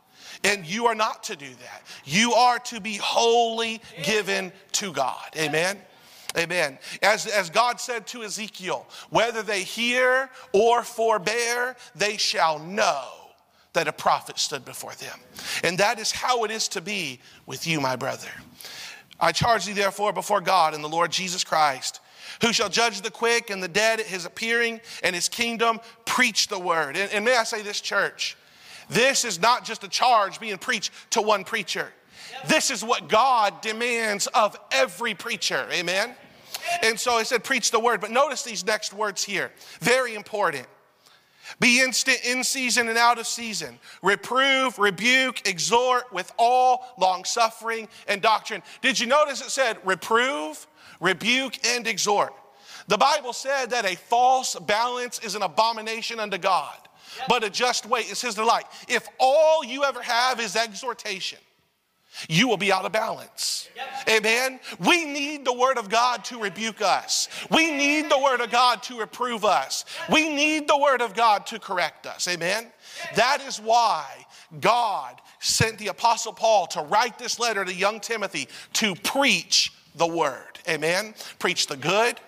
And 0.43 0.65
you 0.65 0.87
are 0.87 0.95
not 0.95 1.23
to 1.23 1.35
do 1.35 1.47
that. 1.47 1.83
You 2.03 2.33
are 2.33 2.59
to 2.59 2.81
be 2.81 2.97
wholly 2.97 3.81
given 4.03 4.51
to 4.73 4.91
God. 4.91 5.25
Amen. 5.37 5.77
Amen. 6.37 6.79
As, 7.01 7.27
as 7.27 7.49
God 7.49 7.79
said 7.79 8.07
to 8.07 8.23
Ezekiel, 8.23 8.87
whether 9.09 9.43
they 9.43 9.63
hear 9.63 10.29
or 10.51 10.83
forbear, 10.83 11.75
they 11.95 12.17
shall 12.17 12.59
know 12.59 13.05
that 13.73 13.87
a 13.87 13.93
prophet 13.93 14.39
stood 14.39 14.65
before 14.65 14.93
them. 14.95 15.19
And 15.63 15.77
that 15.77 15.99
is 15.99 16.11
how 16.11 16.43
it 16.43 16.51
is 16.51 16.67
to 16.69 16.81
be 16.81 17.19
with 17.45 17.67
you, 17.67 17.79
my 17.79 17.95
brother. 17.95 18.29
I 19.19 19.31
charge 19.31 19.65
thee, 19.65 19.73
therefore, 19.73 20.11
before 20.11 20.41
God 20.41 20.73
and 20.73 20.83
the 20.83 20.89
Lord 20.89 21.11
Jesus 21.11 21.43
Christ, 21.43 21.99
who 22.41 22.51
shall 22.51 22.69
judge 22.69 23.01
the 23.01 23.11
quick 23.11 23.49
and 23.49 23.61
the 23.61 23.67
dead 23.67 23.99
at 23.99 24.05
his 24.07 24.25
appearing 24.25 24.81
and 25.03 25.15
his 25.15 25.29
kingdom, 25.29 25.79
preach 26.05 26.47
the 26.47 26.59
word. 26.59 26.97
And, 26.97 27.11
and 27.11 27.23
may 27.23 27.37
I 27.37 27.43
say 27.43 27.61
this, 27.61 27.79
church, 27.79 28.35
this 28.89 29.25
is 29.25 29.41
not 29.41 29.65
just 29.65 29.83
a 29.83 29.87
charge 29.87 30.39
being 30.39 30.57
preached 30.57 30.91
to 31.11 31.21
one 31.21 31.43
preacher. 31.43 31.91
This 32.47 32.71
is 32.71 32.83
what 32.83 33.07
God 33.09 33.61
demands 33.61 34.27
of 34.27 34.57
every 34.71 35.13
preacher. 35.13 35.67
Amen. 35.71 36.15
And 36.81 36.99
so 36.99 37.17
he 37.17 37.25
said, 37.25 37.43
preach 37.43 37.71
the 37.71 37.79
word. 37.79 38.01
But 38.01 38.11
notice 38.11 38.43
these 38.43 38.65
next 38.65 38.93
words 38.93 39.23
here. 39.23 39.51
Very 39.79 40.15
important. 40.15 40.67
Be 41.59 41.81
instant 41.81 42.19
in 42.25 42.43
season 42.43 42.87
and 42.87 42.97
out 42.97 43.19
of 43.19 43.27
season. 43.27 43.79
Reprove, 44.01 44.79
rebuke, 44.79 45.47
exhort 45.47 46.11
with 46.13 46.31
all 46.37 46.85
long 46.97 47.25
suffering 47.25 47.87
and 48.07 48.21
doctrine. 48.21 48.63
Did 48.81 48.99
you 48.99 49.07
notice 49.07 49.41
it 49.41 49.49
said 49.49 49.77
reprove, 49.83 50.65
rebuke, 50.99 51.65
and 51.67 51.85
exhort? 51.85 52.33
The 52.87 52.97
Bible 52.97 53.33
said 53.33 53.67
that 53.67 53.85
a 53.85 53.95
false 53.95 54.55
balance 54.55 55.19
is 55.19 55.35
an 55.35 55.41
abomination 55.41 56.19
unto 56.19 56.37
God, 56.37 56.77
but 57.29 57.43
a 57.43 57.49
just 57.49 57.85
weight 57.85 58.11
is 58.11 58.21
his 58.21 58.35
delight. 58.35 58.65
If 58.87 59.07
all 59.19 59.63
you 59.63 59.83
ever 59.83 60.01
have 60.01 60.39
is 60.39 60.55
exhortation, 60.55 61.39
you 62.29 62.47
will 62.47 62.57
be 62.57 62.71
out 62.71 62.85
of 62.85 62.91
balance. 62.91 63.67
Yep. 63.75 64.17
Amen. 64.17 64.59
We 64.85 65.05
need 65.05 65.45
the 65.45 65.53
Word 65.53 65.77
of 65.77 65.89
God 65.89 66.23
to 66.25 66.39
rebuke 66.39 66.81
us. 66.81 67.27
We 67.49 67.71
need 67.71 68.09
the 68.09 68.19
Word 68.19 68.39
of 68.39 68.51
God 68.51 68.83
to 68.83 68.99
reprove 68.99 69.43
us. 69.43 69.85
We 70.11 70.29
need 70.29 70.67
the 70.67 70.77
Word 70.77 71.01
of 71.01 71.15
God 71.15 71.47
to 71.47 71.59
correct 71.59 72.05
us. 72.05 72.27
Amen. 72.27 72.67
That 73.15 73.41
is 73.47 73.59
why 73.59 74.05
God 74.59 75.19
sent 75.39 75.79
the 75.79 75.87
Apostle 75.87 76.33
Paul 76.33 76.67
to 76.67 76.81
write 76.81 77.17
this 77.17 77.39
letter 77.39 77.65
to 77.65 77.73
young 77.73 77.99
Timothy 77.99 78.47
to 78.73 78.93
preach 78.95 79.73
the 79.95 80.07
Word. 80.07 80.59
Amen. 80.69 81.15
Preach 81.39 81.65
the 81.67 81.77
good, 81.77 82.19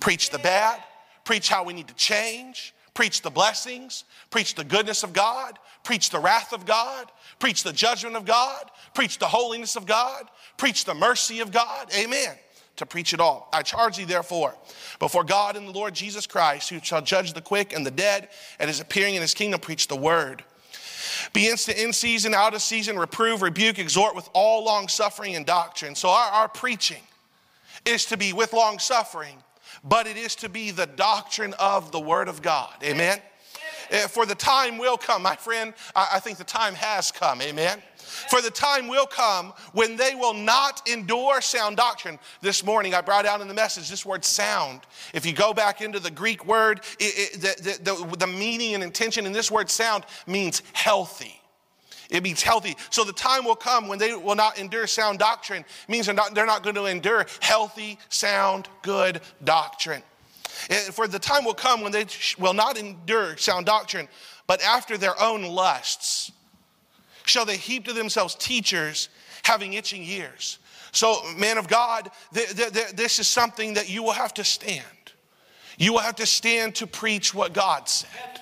preach 0.00 0.30
the 0.30 0.38
bad, 0.38 0.82
preach 1.24 1.48
how 1.48 1.64
we 1.64 1.72
need 1.72 1.88
to 1.88 1.94
change, 1.94 2.74
preach 2.94 3.22
the 3.22 3.30
blessings, 3.30 4.04
preach 4.30 4.54
the 4.54 4.64
goodness 4.64 5.02
of 5.02 5.12
God, 5.12 5.58
preach 5.84 6.10
the 6.10 6.18
wrath 6.18 6.52
of 6.52 6.66
God, 6.66 7.10
preach 7.38 7.62
the 7.62 7.72
judgment 7.72 8.16
of 8.16 8.24
God, 8.24 8.70
preach 8.94 9.18
the 9.18 9.28
holiness 9.28 9.76
of 9.76 9.86
God, 9.86 10.24
preach 10.56 10.84
the 10.84 10.94
mercy 10.94 11.40
of 11.40 11.52
God. 11.52 11.88
Amen. 11.94 12.34
To 12.76 12.86
preach 12.86 13.12
it 13.12 13.20
all. 13.20 13.48
I 13.52 13.62
charge 13.62 13.98
thee, 13.98 14.04
therefore, 14.04 14.54
before 14.98 15.22
God 15.22 15.56
and 15.56 15.68
the 15.68 15.72
Lord 15.72 15.94
Jesus 15.94 16.26
Christ, 16.26 16.70
who 16.70 16.80
shall 16.82 17.02
judge 17.02 17.34
the 17.34 17.42
quick 17.42 17.74
and 17.74 17.84
the 17.84 17.90
dead, 17.90 18.28
and 18.58 18.70
is 18.70 18.80
appearing 18.80 19.16
in 19.16 19.20
his 19.20 19.34
kingdom, 19.34 19.60
preach 19.60 19.86
the 19.86 19.96
word. 19.96 20.42
Be 21.32 21.48
instant 21.48 21.78
in 21.78 21.92
season, 21.92 22.34
out 22.34 22.54
of 22.54 22.62
season, 22.62 22.98
reprove, 22.98 23.42
rebuke, 23.42 23.78
exhort 23.78 24.14
with 24.14 24.28
all 24.32 24.64
long 24.64 24.88
suffering 24.88 25.36
and 25.36 25.44
doctrine. 25.44 25.94
So, 25.94 26.08
our, 26.08 26.30
our 26.30 26.48
preaching 26.48 27.02
is 27.84 28.06
to 28.06 28.16
be 28.16 28.32
with 28.32 28.52
long 28.52 28.78
suffering, 28.78 29.36
but 29.84 30.06
it 30.06 30.16
is 30.16 30.34
to 30.36 30.48
be 30.48 30.70
the 30.70 30.86
doctrine 30.86 31.54
of 31.58 31.92
the 31.92 32.00
word 32.00 32.28
of 32.28 32.42
God. 32.42 32.72
Amen. 32.82 33.20
Eh, 33.90 34.06
for 34.06 34.24
the 34.24 34.34
time 34.34 34.78
will 34.78 34.96
come, 34.96 35.22
my 35.22 35.34
friend. 35.34 35.74
I 35.94 36.20
think 36.20 36.38
the 36.38 36.44
time 36.44 36.74
has 36.74 37.10
come. 37.10 37.42
Amen. 37.42 37.82
For 38.28 38.40
the 38.40 38.50
time 38.50 38.88
will 38.88 39.06
come 39.06 39.52
when 39.72 39.96
they 39.96 40.14
will 40.14 40.34
not 40.34 40.88
endure 40.88 41.40
sound 41.40 41.76
doctrine. 41.76 42.18
This 42.40 42.64
morning, 42.64 42.94
I 42.94 43.00
brought 43.00 43.26
out 43.26 43.40
in 43.40 43.48
the 43.48 43.54
message 43.54 43.88
this 43.88 44.06
word 44.06 44.24
sound. 44.24 44.82
If 45.12 45.26
you 45.26 45.32
go 45.32 45.52
back 45.52 45.80
into 45.80 45.98
the 45.98 46.10
Greek 46.10 46.46
word, 46.46 46.82
it, 46.98 47.34
it, 47.34 47.40
the, 47.40 47.78
the, 47.82 48.16
the 48.16 48.26
meaning 48.26 48.74
and 48.74 48.82
intention 48.82 49.26
in 49.26 49.32
this 49.32 49.50
word 49.50 49.70
sound 49.70 50.04
means 50.26 50.62
healthy. 50.72 51.39
It 52.10 52.22
means 52.22 52.42
healthy. 52.42 52.76
So 52.90 53.04
the 53.04 53.12
time 53.12 53.44
will 53.44 53.56
come 53.56 53.86
when 53.86 53.98
they 53.98 54.14
will 54.14 54.34
not 54.34 54.58
endure 54.58 54.86
sound 54.86 55.18
doctrine. 55.18 55.60
It 55.62 55.88
means 55.88 56.06
they're 56.06 56.14
not, 56.14 56.34
they're 56.34 56.46
not 56.46 56.62
going 56.62 56.74
to 56.74 56.86
endure 56.86 57.26
healthy, 57.40 57.98
sound, 58.08 58.68
good 58.82 59.20
doctrine. 59.44 60.02
For 60.92 61.06
the 61.06 61.18
time 61.18 61.44
will 61.44 61.54
come 61.54 61.80
when 61.80 61.92
they 61.92 62.06
will 62.38 62.52
not 62.52 62.76
endure 62.76 63.36
sound 63.36 63.66
doctrine, 63.66 64.08
but 64.46 64.60
after 64.62 64.98
their 64.98 65.20
own 65.20 65.42
lusts 65.42 66.32
shall 67.24 67.44
they 67.44 67.56
heap 67.56 67.84
to 67.84 67.92
themselves 67.92 68.34
teachers 68.34 69.08
having 69.44 69.74
itching 69.74 70.02
ears. 70.02 70.58
So, 70.92 71.22
man 71.36 71.56
of 71.56 71.68
God, 71.68 72.10
th- 72.34 72.56
th- 72.56 72.72
th- 72.72 72.90
this 72.90 73.20
is 73.20 73.28
something 73.28 73.74
that 73.74 73.88
you 73.88 74.02
will 74.02 74.12
have 74.12 74.34
to 74.34 74.44
stand. 74.44 74.84
You 75.78 75.92
will 75.92 76.00
have 76.00 76.16
to 76.16 76.26
stand 76.26 76.74
to 76.76 76.86
preach 76.86 77.32
what 77.32 77.52
God 77.52 77.88
said. 77.88 78.40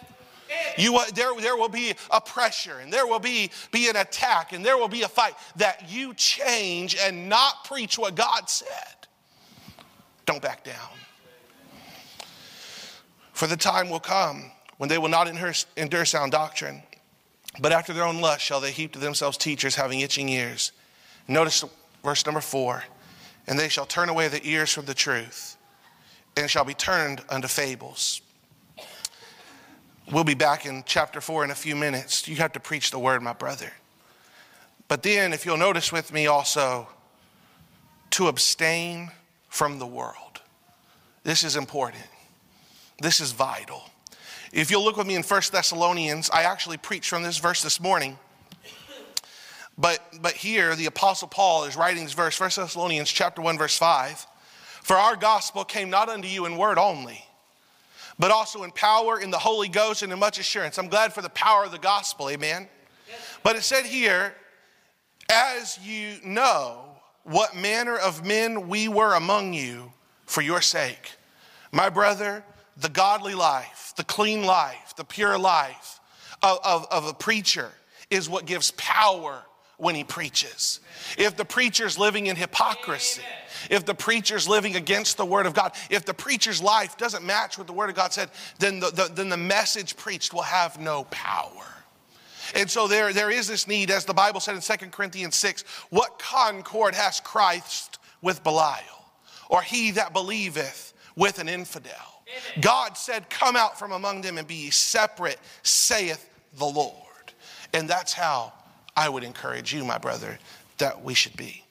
You, 0.77 1.01
there, 1.15 1.35
there 1.41 1.57
will 1.57 1.69
be 1.69 1.95
a 2.11 2.21
pressure 2.21 2.79
and 2.79 2.93
there 2.93 3.07
will 3.07 3.19
be, 3.19 3.51
be 3.73 3.89
an 3.89 3.97
attack 3.97 4.53
and 4.53 4.65
there 4.65 4.77
will 4.77 4.89
be 4.89 5.03
a 5.03 5.09
fight 5.09 5.35
that 5.57 5.91
you 5.91 6.15
change 6.15 6.97
and 6.97 7.29
not 7.29 7.65
preach 7.65 7.99
what 7.99 8.15
God 8.15 8.49
said. 8.49 9.07
Don't 10.27 10.43
back 10.43 10.65
down. 10.65 10.91
For 13.33 13.47
the 13.47 13.57
time 13.57 13.89
will 13.89 14.01
come 14.01 14.51
when 14.79 14.89
they 14.89 14.99
will 14.99 15.09
not 15.09 15.29
endure 15.77 16.05
sound 16.05 16.33
doctrine, 16.33 16.83
but 17.61 17.73
after 17.73 17.93
their 17.93 18.05
own 18.05 18.21
lust 18.21 18.43
shall 18.43 18.61
they 18.61 18.73
heap 18.73 18.93
to 18.93 18.99
themselves 18.99 19.37
teachers 19.37 19.75
having 19.75 20.01
itching 20.01 20.29
ears. 20.29 20.73
Notice 21.29 21.65
verse 22.03 22.25
number 22.27 22.41
four. 22.41 22.85
And 23.47 23.59
they 23.59 23.69
shall 23.69 23.87
turn 23.87 24.11
away 24.11 24.29
the 24.29 24.47
ears 24.47 24.71
from 24.73 24.85
the 24.85 24.93
truth, 24.93 25.57
and 26.37 26.51
shall 26.51 26.65
be 26.65 26.75
turned 26.75 27.23
unto 27.31 27.49
fables. 27.49 28.21
We'll 30.11 30.25
be 30.25 30.35
back 30.35 30.65
in 30.65 30.85
chapter 30.87 31.21
four 31.21 31.45
in 31.45 31.51
a 31.51 31.55
few 31.55 31.77
minutes. 31.77 32.27
You 32.27 32.37
have 32.37 32.53
to 32.53 32.61
preach 32.61 32.91
the 32.91 32.99
word, 32.99 33.23
my 33.23 33.35
brother. 33.35 33.73
But 34.89 35.03
then, 35.03 35.35
if 35.35 35.45
you'll 35.45 35.59
notice 35.59 35.93
with 35.93 36.15
me 36.15 36.27
also, 36.27 36.89
to 38.13 38.29
abstain 38.29 39.11
from 39.51 39.79
the 39.79 39.87
world. 39.87 40.41
This 41.25 41.45
is 41.45 41.57
important. 41.57 42.05
This 43.03 43.21
is 43.21 43.33
vital. 43.33 43.83
If 44.51 44.71
you'll 44.71 44.83
look 44.83 44.97
with 44.97 45.07
me 45.07 45.15
in 45.15 45.23
1 45.23 45.43
Thessalonians, 45.53 46.31
I 46.31 46.45
actually 46.45 46.79
preached 46.79 47.11
from 47.11 47.23
this 47.23 47.37
verse 47.37 47.63
this 47.63 47.79
morning. 47.79 48.19
But, 49.77 50.03
but 50.23 50.33
here, 50.33 50.75
the 50.75 50.87
Apostle 50.87 51.29
Paul 51.29 51.65
is 51.65 51.77
writing 51.77 52.05
this 52.05 52.15
verse, 52.15 52.41
1 52.41 52.51
Thessalonians 52.57 53.11
chapter 53.11 53.43
1, 53.43 53.59
verse 53.59 53.77
5. 53.77 54.27
For 54.83 54.97
our 54.97 55.17
gospel 55.17 55.65
came 55.65 55.91
not 55.91 56.09
unto 56.09 56.29
you 56.29 56.47
in 56.47 56.57
word 56.57 56.79
only, 56.79 57.28
but 58.19 58.31
also 58.31 58.65
in 58.65 58.71
power, 58.73 59.21
in 59.21 59.31
the 59.31 59.39
Holy 59.39 59.69
Ghost, 59.69 60.03
and 60.03 60.13
in 60.13 60.19
much 60.19 60.39
assurance. 60.39 60.79
I'm 60.79 60.89
glad 60.89 61.13
for 61.13 61.23
the 61.23 61.31
power 61.31 61.65
of 61.65 61.73
the 61.73 61.79
gospel, 61.79 62.29
amen? 62.29 62.69
But 63.43 63.57
it 63.57 63.63
said 63.63 63.85
here, 63.85 64.35
as 65.31 65.79
you 65.85 66.17
know 66.25 66.85
what 67.25 67.55
manner 67.55 67.97
of 67.97 68.25
men 68.25 68.69
we 68.69 68.89
were 68.89 69.15
among 69.15 69.53
you 69.53 69.93
for 70.27 70.41
your 70.41 70.61
sake. 70.61 71.13
My 71.73 71.91
brother, 71.91 72.43
the 72.77 72.89
godly 72.89 73.35
life, 73.35 73.93
the 73.97 74.05
clean 74.05 74.45
life, 74.45 74.95
the 74.97 75.05
pure 75.05 75.39
life 75.39 76.01
of, 76.43 76.59
of, 76.65 76.87
of 76.91 77.07
a 77.07 77.15
preacher 77.15 77.71
is 78.11 78.29
what 78.29 78.47
gives 78.47 78.71
power 78.73 79.43
when 79.77 79.95
he 79.95 80.05
preaches. 80.05 80.81
If 81.17 81.37
the 81.37 81.45
preacher's 81.45 81.99
living 81.99 82.27
in 82.27 82.37
hypocrisy, 82.37 83.23
if 83.71 83.85
the 83.85 83.95
preacher's 83.95 84.49
living 84.49 84.77
against 84.77 85.17
the 85.17 85.25
word 85.25 85.47
of 85.47 85.55
God, 85.55 85.73
if 85.91 86.05
the 86.05 86.15
preacher's 86.15 86.63
life 86.63 86.97
doesn't 86.97 87.25
match 87.25 87.59
what 87.59 87.67
the 87.67 87.73
word 87.73 87.91
of 87.91 87.97
God 87.97 88.13
said, 88.13 88.31
then 88.59 88.81
the, 88.81 88.91
the, 88.91 89.11
then 89.13 89.29
the 89.29 89.37
message 89.37 89.97
preached 89.97 90.33
will 90.33 90.43
have 90.43 90.81
no 90.81 91.05
power. 91.11 91.65
And 92.55 92.71
so 92.71 92.89
there, 92.89 93.13
there 93.13 93.31
is 93.31 93.47
this 93.49 93.67
need, 93.69 93.91
as 93.91 94.05
the 94.05 94.15
Bible 94.15 94.41
said 94.41 94.55
in 94.55 94.61
2 94.61 94.87
Corinthians 94.89 95.37
6, 95.37 95.63
what 95.91 96.19
concord 96.19 96.95
has 96.95 97.21
Christ 97.21 97.99
with 98.23 98.43
Belial? 98.43 99.07
Or 99.51 99.63
he 99.63 99.93
that 99.93 100.13
believeth 100.13 100.93
with 101.17 101.39
an 101.39 101.49
infidel? 101.49 102.23
God 102.61 102.97
said, 102.97 103.31
Come 103.31 103.57
out 103.57 103.79
from 103.79 103.93
among 103.93 104.21
them 104.21 104.39
and 104.39 104.47
be 104.47 104.71
separate, 104.71 105.39
saith 105.63 106.29
the 106.59 106.67
Lord. 106.67 106.95
And 107.73 107.89
that's 107.89 108.13
how 108.13 108.53
I 108.97 109.09
would 109.09 109.25
encourage 109.25 109.73
you, 109.73 109.85
my 109.85 109.99
brother, 109.99 110.39
that 110.79 111.03
we 111.03 111.15
should 111.15 111.37
be. 111.37 111.65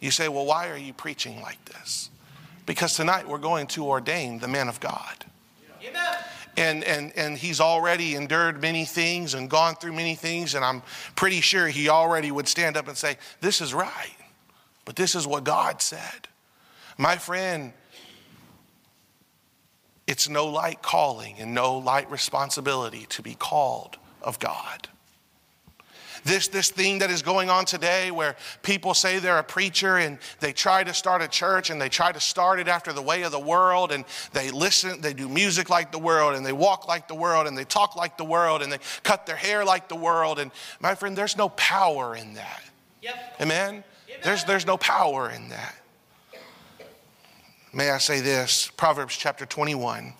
You 0.00 0.10
say, 0.10 0.28
Well, 0.28 0.46
why 0.46 0.68
are 0.68 0.78
you 0.78 0.92
preaching 0.92 1.40
like 1.40 1.62
this? 1.66 2.10
Because 2.66 2.94
tonight 2.94 3.26
we're 3.26 3.38
going 3.38 3.66
to 3.68 3.86
ordain 3.86 4.38
the 4.38 4.48
man 4.48 4.68
of 4.68 4.78
God. 4.80 5.24
And, 6.56 6.82
and, 6.84 7.12
and 7.16 7.38
he's 7.38 7.60
already 7.60 8.16
endured 8.16 8.60
many 8.60 8.84
things 8.84 9.34
and 9.34 9.48
gone 9.48 9.76
through 9.76 9.92
many 9.92 10.16
things, 10.16 10.54
and 10.54 10.64
I'm 10.64 10.82
pretty 11.14 11.40
sure 11.40 11.68
he 11.68 11.88
already 11.88 12.32
would 12.32 12.48
stand 12.48 12.76
up 12.76 12.88
and 12.88 12.96
say, 12.96 13.16
This 13.40 13.60
is 13.60 13.72
right, 13.72 14.16
but 14.84 14.96
this 14.96 15.14
is 15.14 15.26
what 15.26 15.44
God 15.44 15.80
said. 15.80 16.28
My 16.98 17.16
friend, 17.16 17.72
it's 20.08 20.28
no 20.28 20.46
light 20.46 20.82
calling 20.82 21.36
and 21.38 21.54
no 21.54 21.78
light 21.78 22.10
responsibility 22.10 23.06
to 23.10 23.22
be 23.22 23.34
called 23.34 23.98
of 24.20 24.38
God. 24.38 24.88
This, 26.28 26.48
this 26.48 26.70
thing 26.70 26.98
that 26.98 27.10
is 27.10 27.22
going 27.22 27.48
on 27.48 27.64
today 27.64 28.10
where 28.10 28.36
people 28.62 28.92
say 28.92 29.18
they're 29.18 29.38
a 29.38 29.42
preacher 29.42 29.96
and 29.96 30.18
they 30.40 30.52
try 30.52 30.84
to 30.84 30.92
start 30.92 31.22
a 31.22 31.28
church 31.28 31.70
and 31.70 31.80
they 31.80 31.88
try 31.88 32.12
to 32.12 32.20
start 32.20 32.60
it 32.60 32.68
after 32.68 32.92
the 32.92 33.00
way 33.00 33.22
of 33.22 33.32
the 33.32 33.40
world 33.40 33.92
and 33.92 34.04
they 34.34 34.50
listen, 34.50 35.00
they 35.00 35.14
do 35.14 35.26
music 35.26 35.70
like 35.70 35.90
the 35.90 35.98
world 35.98 36.34
and 36.34 36.44
they 36.44 36.52
walk 36.52 36.86
like 36.86 37.08
the 37.08 37.14
world 37.14 37.46
and 37.46 37.56
they 37.56 37.64
talk 37.64 37.96
like 37.96 38.18
the 38.18 38.26
world 38.26 38.60
and 38.60 38.70
they 38.70 38.76
cut 39.04 39.24
their 39.24 39.36
hair 39.36 39.64
like 39.64 39.88
the 39.88 39.96
world. 39.96 40.38
And 40.38 40.50
my 40.80 40.94
friend, 40.94 41.16
there's 41.16 41.34
no 41.34 41.48
power 41.48 42.14
in 42.14 42.34
that. 42.34 42.62
Yep. 43.00 43.14
Amen? 43.40 43.68
Amen? 43.68 43.84
There's, 44.22 44.44
there's 44.44 44.66
no 44.66 44.76
power 44.76 45.30
in 45.30 45.48
that. 45.48 45.76
May 47.72 47.88
I 47.88 47.96
say 47.96 48.20
this? 48.20 48.70
Proverbs 48.76 49.16
chapter 49.16 49.46
21. 49.46 50.12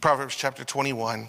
Proverbs 0.00 0.36
chapter 0.36 0.64
21. 0.64 1.28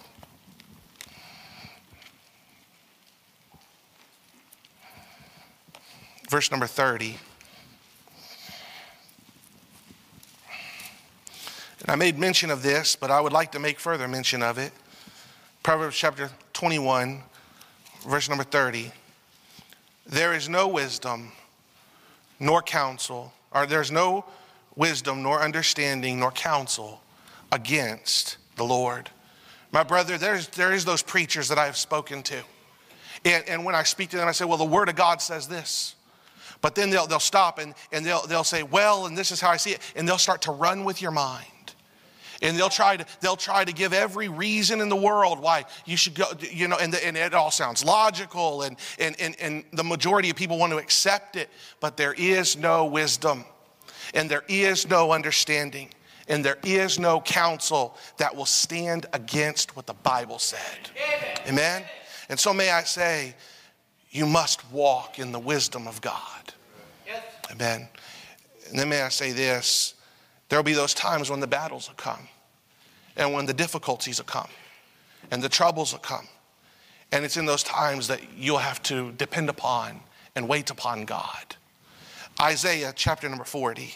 Verse 6.27 6.51
number 6.51 6.67
30. 6.67 7.17
And 11.81 11.89
I 11.89 11.95
made 11.95 12.17
mention 12.17 12.49
of 12.49 12.63
this, 12.63 12.95
but 12.95 13.11
I 13.11 13.21
would 13.21 13.33
like 13.33 13.51
to 13.53 13.59
make 13.59 13.79
further 13.79 14.07
mention 14.07 14.43
of 14.43 14.57
it. 14.57 14.71
Proverbs 15.63 15.95
chapter 15.95 16.29
21, 16.53 17.21
verse 18.07 18.27
number 18.29 18.43
30. 18.43 18.91
There 20.05 20.33
is 20.33 20.49
no 20.49 20.67
wisdom, 20.67 21.31
nor 22.39 22.61
counsel 22.61 23.33
or 23.51 23.65
there's 23.65 23.91
no 23.91 24.25
wisdom, 24.75 25.23
nor 25.23 25.41
understanding, 25.41 26.19
nor 26.19 26.31
counsel 26.31 27.01
against 27.51 28.37
the 28.55 28.63
Lord. 28.63 29.09
My 29.71 29.83
brother, 29.83 30.17
there's, 30.17 30.47
there 30.49 30.73
is 30.73 30.85
those 30.85 31.01
preachers 31.01 31.49
that 31.49 31.57
I 31.57 31.65
have 31.65 31.77
spoken 31.77 32.23
to. 32.23 32.43
And, 33.25 33.43
and 33.47 33.65
when 33.65 33.75
I 33.75 33.83
speak 33.83 34.09
to 34.09 34.17
them, 34.17 34.27
I 34.27 34.31
say, 34.31 34.45
well, 34.45 34.57
the 34.57 34.65
word 34.65 34.89
of 34.89 34.95
God 34.95 35.21
says 35.21 35.47
this. 35.47 35.95
But 36.61 36.75
then 36.75 36.89
they'll, 36.89 37.07
they'll 37.07 37.19
stop 37.19 37.59
and, 37.59 37.73
and 37.91 38.05
they'll, 38.05 38.25
they'll 38.25 38.43
say, 38.43 38.63
well, 38.63 39.05
and 39.05 39.17
this 39.17 39.31
is 39.31 39.39
how 39.39 39.49
I 39.49 39.57
see 39.57 39.71
it. 39.71 39.81
And 39.95 40.07
they'll 40.07 40.17
start 40.17 40.41
to 40.43 40.51
run 40.51 40.83
with 40.83 41.01
your 41.01 41.11
mind. 41.11 41.45
And 42.41 42.57
they'll 42.57 42.69
try 42.69 42.97
to, 42.97 43.05
they'll 43.19 43.35
try 43.35 43.65
to 43.65 43.73
give 43.73 43.93
every 43.93 44.27
reason 44.27 44.79
in 44.81 44.89
the 44.89 44.95
world 44.95 45.39
why 45.39 45.65
you 45.85 45.97
should 45.97 46.13
go, 46.13 46.25
you 46.39 46.67
know, 46.67 46.77
and, 46.77 46.93
the, 46.93 47.05
and 47.05 47.17
it 47.17 47.33
all 47.33 47.51
sounds 47.51 47.83
logical 47.83 48.61
and, 48.61 48.77
and, 48.99 49.15
and, 49.19 49.35
and 49.39 49.63
the 49.73 49.83
majority 49.83 50.29
of 50.29 50.35
people 50.35 50.59
want 50.59 50.71
to 50.71 50.77
accept 50.77 51.35
it, 51.35 51.49
but 51.79 51.97
there 51.97 52.13
is 52.13 52.55
no 52.55 52.85
wisdom 52.85 53.43
and 54.13 54.29
there 54.29 54.43
is 54.47 54.87
no 54.87 55.11
understanding 55.11 55.89
and 56.27 56.43
there 56.43 56.57
is 56.63 56.99
no 56.99 57.21
counsel 57.21 57.97
that 58.17 58.35
will 58.35 58.45
stand 58.45 59.05
against 59.13 59.75
what 59.75 59.87
the 59.87 59.93
Bible 59.93 60.39
said. 60.39 60.91
Amen. 60.95 61.37
Amen? 61.47 61.83
And 62.29 62.39
so 62.39 62.53
may 62.53 62.69
I 62.69 62.83
say, 62.83 63.33
you 64.17 64.25
must 64.25 64.69
walk 64.71 65.19
in 65.19 65.31
the 65.31 65.39
wisdom 65.39 65.87
of 65.87 66.01
God. 66.01 66.53
Yes. 67.05 67.23
Amen. 67.51 67.87
And 68.67 68.79
then 68.79 68.89
may 68.89 69.01
I 69.01 69.09
say 69.09 69.31
this 69.31 69.93
there 70.49 70.57
will 70.57 70.63
be 70.63 70.73
those 70.73 70.93
times 70.93 71.29
when 71.29 71.39
the 71.39 71.47
battles 71.47 71.87
will 71.87 71.95
come, 71.95 72.27
and 73.15 73.33
when 73.33 73.45
the 73.45 73.53
difficulties 73.53 74.17
will 74.17 74.25
come, 74.25 74.49
and 75.29 75.41
the 75.41 75.49
troubles 75.49 75.91
will 75.91 75.99
come. 75.99 76.27
And 77.11 77.23
it's 77.23 77.37
in 77.37 77.45
those 77.45 77.63
times 77.63 78.07
that 78.07 78.21
you'll 78.35 78.57
have 78.57 78.81
to 78.83 79.11
depend 79.13 79.49
upon 79.49 80.01
and 80.35 80.47
wait 80.47 80.71
upon 80.71 81.05
God. 81.05 81.55
Isaiah 82.41 82.93
chapter 82.95 83.29
number 83.29 83.45
40. 83.45 83.95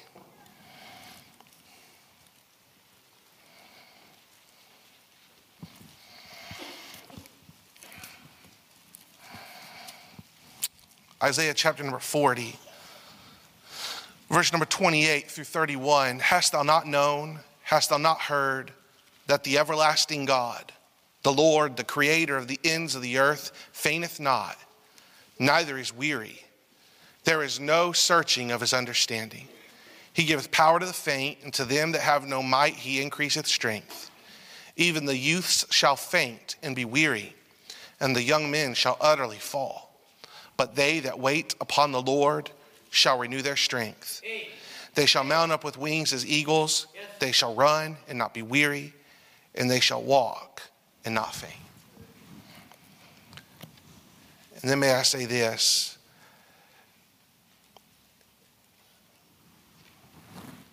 Isaiah 11.24 11.54
chapter 11.54 11.84
number 11.84 12.00
40, 12.00 12.56
verse 14.32 14.52
number 14.52 14.66
28 14.66 15.30
through 15.30 15.44
31. 15.44 16.18
Hast 16.18 16.52
thou 16.52 16.64
not 16.64 16.88
known, 16.88 17.42
hast 17.62 17.92
thou 17.92 17.98
not 17.98 18.22
heard, 18.22 18.72
that 19.28 19.44
the 19.44 19.60
everlasting 19.60 20.26
God, 20.26 20.72
the 21.22 21.32
Lord, 21.32 21.78
the 21.78 21.84
creator 21.84 22.38
of 22.38 22.48
the 22.48 22.60
ends 22.64 22.96
of 22.96 23.04
the 23.04 23.20
earth, 23.20 23.52
fainteth 23.72 24.20
not, 24.20 24.58
neither 25.38 25.78
is 25.78 25.96
weary. 25.96 26.44
There 27.24 27.44
is 27.44 27.60
no 27.60 27.92
searching 27.92 28.50
of 28.50 28.62
his 28.62 28.74
understanding. 28.74 29.48
He 30.14 30.24
giveth 30.24 30.50
power 30.50 30.80
to 30.80 30.88
the 30.88 30.92
faint, 30.92 31.38
and 31.44 31.54
to 31.54 31.66
them 31.66 31.92
that 31.92 32.02
have 32.02 32.26
no 32.26 32.42
might 32.42 32.74
he 32.74 33.00
increaseth 33.00 33.46
strength. 33.46 34.10
Even 34.76 35.06
the 35.06 35.18
youths 35.18 35.68
shall 35.70 35.96
faint 35.96 36.56
and 36.64 36.76
be 36.76 36.84
weary, 36.84 37.36
and 38.00 38.16
the 38.16 38.24
young 38.24 38.50
men 38.50 38.74
shall 38.74 38.98
utterly 39.00 39.38
fall. 39.38 39.91
But 40.58 40.76
they 40.76 41.00
that 41.00 41.20
wait 41.20 41.56
upon 41.60 41.92
the 41.92 42.02
Lord 42.02 42.50
shall 42.90 43.18
renew 43.18 43.42
their 43.42 43.56
strength. 43.56 44.22
They 44.94 45.06
shall 45.06 45.24
mount 45.24 45.52
up 45.52 45.64
with 45.64 45.78
wings 45.78 46.14
as 46.14 46.26
eagles. 46.26 46.88
They 47.20 47.32
shall 47.32 47.56
run 47.56 47.98
and 48.08 48.18
not 48.18 48.34
be 48.34 48.42
weary, 48.42 48.94
and 49.56 49.70
they 49.70 49.80
shall 49.80 50.02
walk 50.02 50.62
and 51.06 51.16
not 51.16 51.34
faint. 51.34 51.54
And 54.62 54.70
then 54.70 54.80
may 54.80 54.94
I 54.94 55.04
say 55.04 55.26
this 55.26 55.98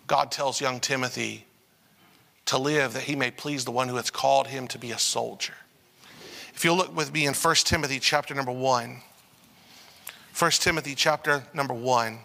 God 0.05 0.31
tells 0.31 0.59
young 0.59 0.79
Timothy 0.79 1.45
to 2.45 2.57
live 2.57 2.93
that 2.93 3.03
he 3.03 3.15
may 3.15 3.29
please 3.29 3.63
the 3.63 3.71
one 3.71 3.87
who 3.87 3.95
has 3.95 4.09
called 4.09 4.47
him 4.47 4.67
to 4.69 4.79
be 4.79 4.91
a 4.91 4.97
soldier. 4.97 5.53
If 6.55 6.65
you'll 6.65 6.75
look 6.77 6.95
with 6.95 7.13
me 7.13 7.27
in 7.27 7.35
1 7.35 7.55
Timothy 7.57 7.99
chapter 7.99 8.33
number 8.33 8.51
1. 8.51 9.01
1 10.39 10.51
Timothy 10.51 10.95
chapter 10.95 11.43
number 11.53 11.73
1, 11.73 12.17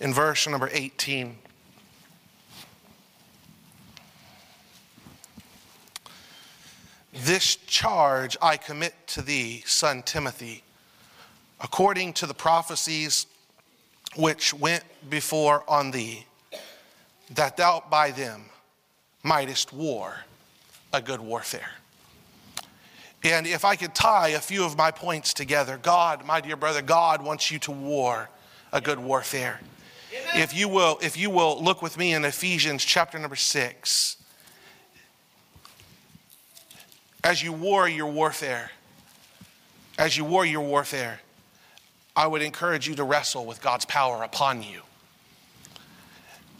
in 0.00 0.12
verse 0.12 0.48
number 0.48 0.68
18. 0.72 1.36
This 7.12 7.54
charge 7.54 8.36
I 8.42 8.56
commit 8.56 8.94
to 9.06 9.22
thee, 9.22 9.62
son 9.66 10.02
Timothy, 10.02 10.64
according 11.60 12.12
to 12.14 12.26
the 12.26 12.34
prophecies 12.34 13.28
which 14.16 14.52
went 14.52 14.82
before 15.08 15.62
on 15.68 15.92
thee, 15.92 16.26
that 17.30 17.56
thou 17.56 17.84
by 17.88 18.10
them 18.10 18.46
mightest 19.22 19.72
war 19.72 20.24
a 20.92 21.00
good 21.00 21.20
warfare. 21.20 21.70
And 23.24 23.46
if 23.46 23.64
I 23.64 23.76
could 23.76 23.94
tie 23.94 24.28
a 24.28 24.40
few 24.40 24.64
of 24.64 24.76
my 24.76 24.90
points 24.90 25.34
together, 25.34 25.78
God, 25.78 26.24
my 26.24 26.40
dear 26.40 26.56
brother, 26.56 26.82
God 26.82 27.22
wants 27.22 27.50
you 27.50 27.58
to 27.60 27.72
war 27.72 28.28
a 28.72 28.80
good 28.80 28.98
warfare. 28.98 29.60
Amen. 30.12 30.42
If 30.42 30.54
you 30.54 30.68
will, 30.68 30.98
if 31.02 31.16
you 31.16 31.30
will 31.30 31.62
look 31.62 31.82
with 31.82 31.98
me 31.98 32.12
in 32.12 32.24
Ephesians 32.24 32.84
chapter 32.84 33.18
number 33.18 33.36
six. 33.36 34.16
As 37.24 37.42
you 37.42 37.52
war 37.52 37.88
your 37.88 38.06
warfare, 38.06 38.70
as 39.98 40.16
you 40.16 40.24
war 40.24 40.46
your 40.46 40.60
warfare, 40.60 41.20
I 42.14 42.26
would 42.26 42.40
encourage 42.40 42.86
you 42.86 42.94
to 42.94 43.04
wrestle 43.04 43.44
with 43.44 43.60
God's 43.60 43.84
power 43.84 44.22
upon 44.22 44.62
you. 44.62 44.82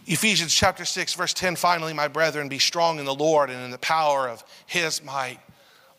Ephesians 0.07 0.55
chapter 0.55 0.85
6, 0.85 1.14
verse 1.14 1.33
10 1.33 1.57
finally, 1.57 1.92
my 1.92 2.09
brethren, 2.09 2.49
be 2.49 2.59
strong 2.59 2.99
in 2.99 3.05
the 3.05 3.14
Lord 3.14 3.51
and 3.51 3.64
in 3.64 3.71
the 3.71 3.79
power 3.79 4.29
of 4.29 4.45
his 4.66 5.03
might. 5.03 5.40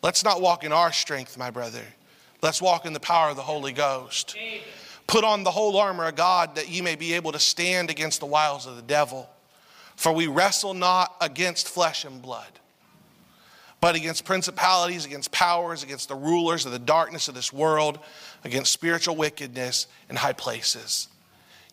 Let's 0.02 0.24
not 0.24 0.40
walk 0.40 0.64
in 0.64 0.72
our 0.72 0.92
strength, 0.92 1.36
my 1.36 1.50
brother. 1.50 1.82
Let's 2.40 2.62
walk 2.62 2.86
in 2.86 2.92
the 2.92 3.00
power 3.00 3.30
of 3.30 3.36
the 3.36 3.42
Holy 3.42 3.72
Ghost. 3.72 4.36
Put 5.06 5.24
on 5.24 5.42
the 5.42 5.50
whole 5.50 5.76
armor 5.76 6.06
of 6.06 6.14
God 6.14 6.56
that 6.56 6.68
ye 6.68 6.80
may 6.82 6.94
be 6.94 7.14
able 7.14 7.32
to 7.32 7.38
stand 7.38 7.90
against 7.90 8.20
the 8.20 8.26
wiles 8.26 8.66
of 8.66 8.76
the 8.76 8.82
devil. 8.82 9.28
For 9.96 10.12
we 10.12 10.28
wrestle 10.28 10.74
not 10.74 11.16
against 11.20 11.68
flesh 11.68 12.04
and 12.04 12.22
blood, 12.22 12.60
but 13.80 13.96
against 13.96 14.24
principalities, 14.24 15.04
against 15.04 15.32
powers, 15.32 15.82
against 15.82 16.08
the 16.08 16.14
rulers 16.14 16.64
of 16.66 16.70
the 16.70 16.78
darkness 16.78 17.26
of 17.26 17.34
this 17.34 17.52
world, 17.52 17.98
against 18.44 18.72
spiritual 18.72 19.16
wickedness 19.16 19.88
in 20.08 20.14
high 20.14 20.34
places. 20.34 21.08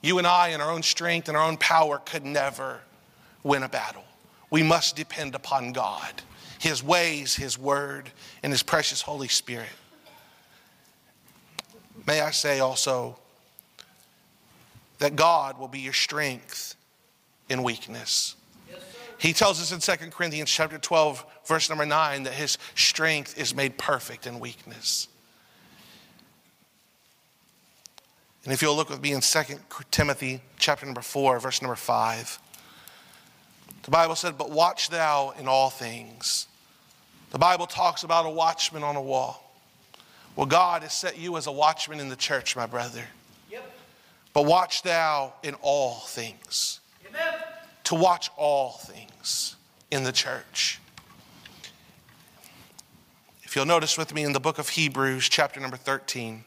You 0.01 0.17
and 0.17 0.25
I, 0.25 0.49
in 0.49 0.61
our 0.61 0.71
own 0.71 0.81
strength 0.81 1.27
and 1.27 1.37
our 1.37 1.43
own 1.43 1.57
power, 1.57 1.99
could 1.99 2.25
never 2.25 2.79
win 3.43 3.61
a 3.61 3.69
battle. 3.69 4.05
We 4.49 4.63
must 4.63 4.95
depend 4.95 5.35
upon 5.35 5.73
God. 5.73 6.23
His 6.59 6.83
ways, 6.83 7.35
His 7.35 7.57
word, 7.57 8.11
and 8.43 8.51
His 8.51 8.63
precious 8.63 9.01
Holy 9.01 9.27
Spirit. 9.27 9.69
May 12.05 12.21
I 12.21 12.31
say 12.31 12.59
also 12.59 13.17
that 14.99 15.15
God 15.15 15.59
will 15.59 15.67
be 15.67 15.79
your 15.79 15.93
strength 15.93 16.75
in 17.49 17.63
weakness. 17.63 18.35
he 19.17 19.33
tells 19.33 19.61
us 19.61 19.71
in 19.71 19.79
2 19.79 20.11
Corinthians 20.11 20.49
chapter 20.49 20.77
12, 20.77 21.25
verse 21.45 21.69
number 21.69 21.85
9, 21.85 22.23
that 22.23 22.33
his 22.33 22.57
strength 22.75 23.37
is 23.37 23.55
made 23.55 23.77
perfect 23.77 24.27
in 24.27 24.39
weakness. 24.39 25.07
And 28.43 28.53
if 28.53 28.61
you'll 28.61 28.75
look 28.75 28.89
with 28.89 29.01
me 29.01 29.13
in 29.13 29.21
2 29.21 29.41
Timothy 29.89 30.41
chapter 30.57 30.85
number 30.85 31.01
4, 31.01 31.39
verse 31.39 31.61
number 31.61 31.75
5, 31.75 32.39
the 33.85 33.91
Bible 33.91 34.15
said, 34.15 34.37
But 34.37 34.51
watch 34.51 34.89
thou 34.89 35.33
in 35.39 35.47
all 35.47 35.69
things 35.69 36.47
the 37.35 37.39
Bible 37.39 37.67
talks 37.67 38.03
about 38.03 38.25
a 38.25 38.29
watchman 38.29 38.81
on 38.81 38.95
a 38.95 39.01
wall. 39.01 39.43
Well, 40.37 40.45
God 40.45 40.83
has 40.83 40.93
set 40.93 41.17
you 41.17 41.35
as 41.35 41.47
a 41.47 41.51
watchman 41.51 41.99
in 41.99 42.07
the 42.07 42.15
church, 42.15 42.55
my 42.55 42.65
brother. 42.65 43.03
Yep. 43.51 43.69
But 44.33 44.45
watch 44.45 44.83
thou 44.83 45.33
in 45.43 45.53
all 45.55 45.95
things. 45.95 46.79
Amen. 47.09 47.33
To 47.83 47.95
watch 47.95 48.29
all 48.37 48.71
things 48.71 49.57
in 49.91 50.05
the 50.05 50.13
church. 50.13 50.79
If 53.43 53.53
you'll 53.53 53.65
notice 53.65 53.97
with 53.97 54.13
me 54.13 54.23
in 54.23 54.31
the 54.31 54.39
book 54.39 54.57
of 54.57 54.69
Hebrews, 54.69 55.27
chapter 55.27 55.59
number 55.59 55.75
13. 55.75 56.45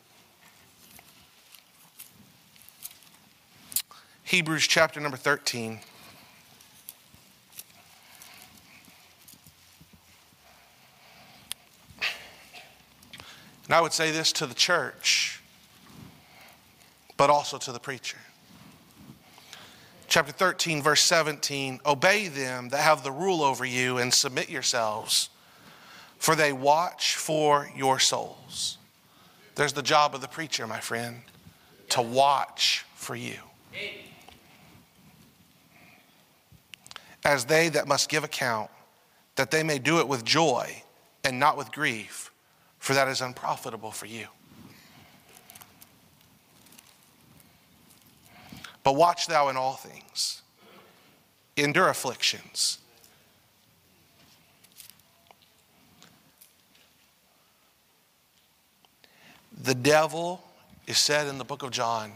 Hebrews 4.25 4.67
chapter 4.67 5.01
number 5.01 5.19
13. 5.19 5.81
And 13.69 13.75
I 13.75 13.83
would 13.83 13.93
say 13.93 14.11
this 14.11 14.33
to 14.33 14.47
the 14.47 14.55
church, 14.55 15.43
but 17.19 17.29
also 17.29 17.59
to 17.59 17.71
the 17.71 17.79
preacher. 17.79 18.17
Chapter 20.09 20.33
13, 20.33 20.83
verse 20.83 21.03
17 21.03 21.81
Obey 21.85 22.29
them 22.29 22.71
that 22.71 22.81
have 22.81 23.05
the 23.05 23.13
rule 23.13 23.43
over 23.43 23.67
you 23.67 23.99
and 23.99 24.13
submit 24.13 24.49
yourselves, 24.49 25.29
for 26.19 26.35
they 26.35 26.51
watch 26.51 27.17
for 27.17 27.71
your 27.77 27.99
souls. 27.99 28.79
There's 29.55 29.75
the 29.75 29.83
job 29.83 30.15
of 30.15 30.23
the 30.23 30.29
preacher, 30.29 30.67
my 30.67 30.81
friend, 30.81 31.21
to 31.91 32.01
watch 32.01 32.87
for 32.95 33.15
you. 33.15 33.37
As 37.23 37.45
they 37.45 37.69
that 37.69 37.87
must 37.87 38.09
give 38.09 38.25
account, 38.25 38.71
that 39.37 39.51
they 39.51 39.63
may 39.63 39.79
do 39.79 39.99
it 39.99 40.09
with 40.09 40.25
joy 40.25 40.83
and 41.23 41.39
not 41.39 41.59
with 41.59 41.71
grief, 41.71 42.33
for 42.89 42.95
that 42.95 43.07
is 43.07 43.21
unprofitable 43.21 43.91
for 43.91 44.07
you. 44.07 44.27
But 48.83 48.97
watch 48.97 49.27
thou 49.27 49.51
in 49.51 49.59
all 49.59 49.75
things, 49.75 50.41
endure 51.55 51.91
afflictions. 51.91 52.79
The 59.63 59.75
devil 59.75 60.43
is 60.87 60.97
said 60.97 61.27
in 61.27 61.37
the 61.37 61.45
book 61.45 61.63
of 61.63 61.71
John, 61.71 62.13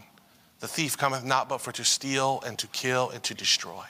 the 0.59 0.67
thief 0.67 0.97
cometh 0.97 1.23
not 1.23 1.47
but 1.47 1.59
for 1.61 1.71
to 1.71 1.85
steal 1.85 2.41
and 2.47 2.57
to 2.57 2.65
kill 2.65 3.11
and 3.11 3.21
to 3.25 3.35
destroy. 3.35 3.85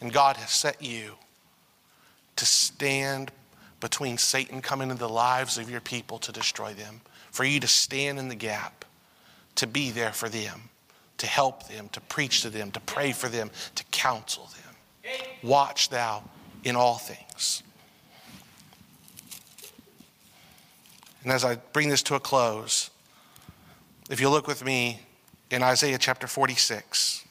And 0.00 0.10
God 0.10 0.38
has 0.38 0.48
set 0.48 0.80
you 0.80 1.16
to 2.36 2.46
stand 2.46 3.30
between 3.80 4.18
Satan 4.18 4.60
coming 4.60 4.90
into 4.90 5.00
the 5.00 5.08
lives 5.08 5.58
of 5.58 5.70
your 5.70 5.80
people 5.80 6.18
to 6.18 6.32
destroy 6.32 6.72
them, 6.74 7.00
for 7.30 7.44
you 7.44 7.60
to 7.60 7.66
stand 7.66 8.18
in 8.18 8.28
the 8.28 8.34
gap, 8.34 8.84
to 9.56 9.66
be 9.66 9.90
there 9.90 10.12
for 10.12 10.28
them, 10.28 10.70
to 11.18 11.26
help 11.26 11.68
them, 11.68 11.88
to 11.90 12.00
preach 12.00 12.42
to 12.42 12.50
them, 12.50 12.70
to 12.72 12.80
pray 12.80 13.12
for 13.12 13.28
them, 13.28 13.50
to 13.74 13.84
counsel 13.84 14.48
them. 14.54 15.12
Watch 15.42 15.88
thou 15.88 16.24
in 16.64 16.76
all 16.76 16.96
things. 16.96 17.62
And 21.22 21.32
as 21.32 21.44
I 21.44 21.56
bring 21.56 21.88
this 21.88 22.02
to 22.04 22.14
a 22.14 22.20
close, 22.20 22.90
if 24.10 24.20
you 24.20 24.30
look 24.30 24.46
with 24.46 24.64
me 24.64 25.00
in 25.50 25.62
Isaiah 25.62 25.98
chapter 25.98 26.26
46. 26.26 27.24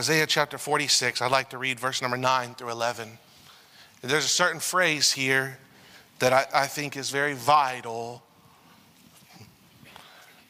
Isaiah 0.00 0.26
chapter 0.26 0.56
46, 0.56 1.20
I'd 1.20 1.30
like 1.30 1.50
to 1.50 1.58
read 1.58 1.78
verse 1.78 2.00
number 2.00 2.16
9 2.16 2.54
through 2.54 2.70
11. 2.70 3.18
There's 4.00 4.24
a 4.24 4.28
certain 4.28 4.58
phrase 4.58 5.12
here 5.12 5.58
that 6.20 6.32
I, 6.32 6.46
I 6.62 6.66
think 6.68 6.96
is 6.96 7.10
very 7.10 7.34
vital. 7.34 8.22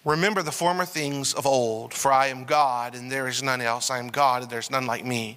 Remember 0.05 0.45
the 0.45 0.53
former 0.53 0.85
things 0.85 1.35
of 1.35 1.47
old, 1.49 1.93
for 1.93 2.13
I 2.13 2.29
am 2.29 2.45
God, 2.45 2.95
and 2.95 3.11
there 3.11 3.27
is 3.27 3.43
none 3.43 3.61
else. 3.61 3.91
I 3.91 3.99
am 3.99 4.07
God, 4.07 4.43
and 4.43 4.51
there's 4.53 4.71
none 4.71 4.87
like 4.87 5.05
me. 5.05 5.37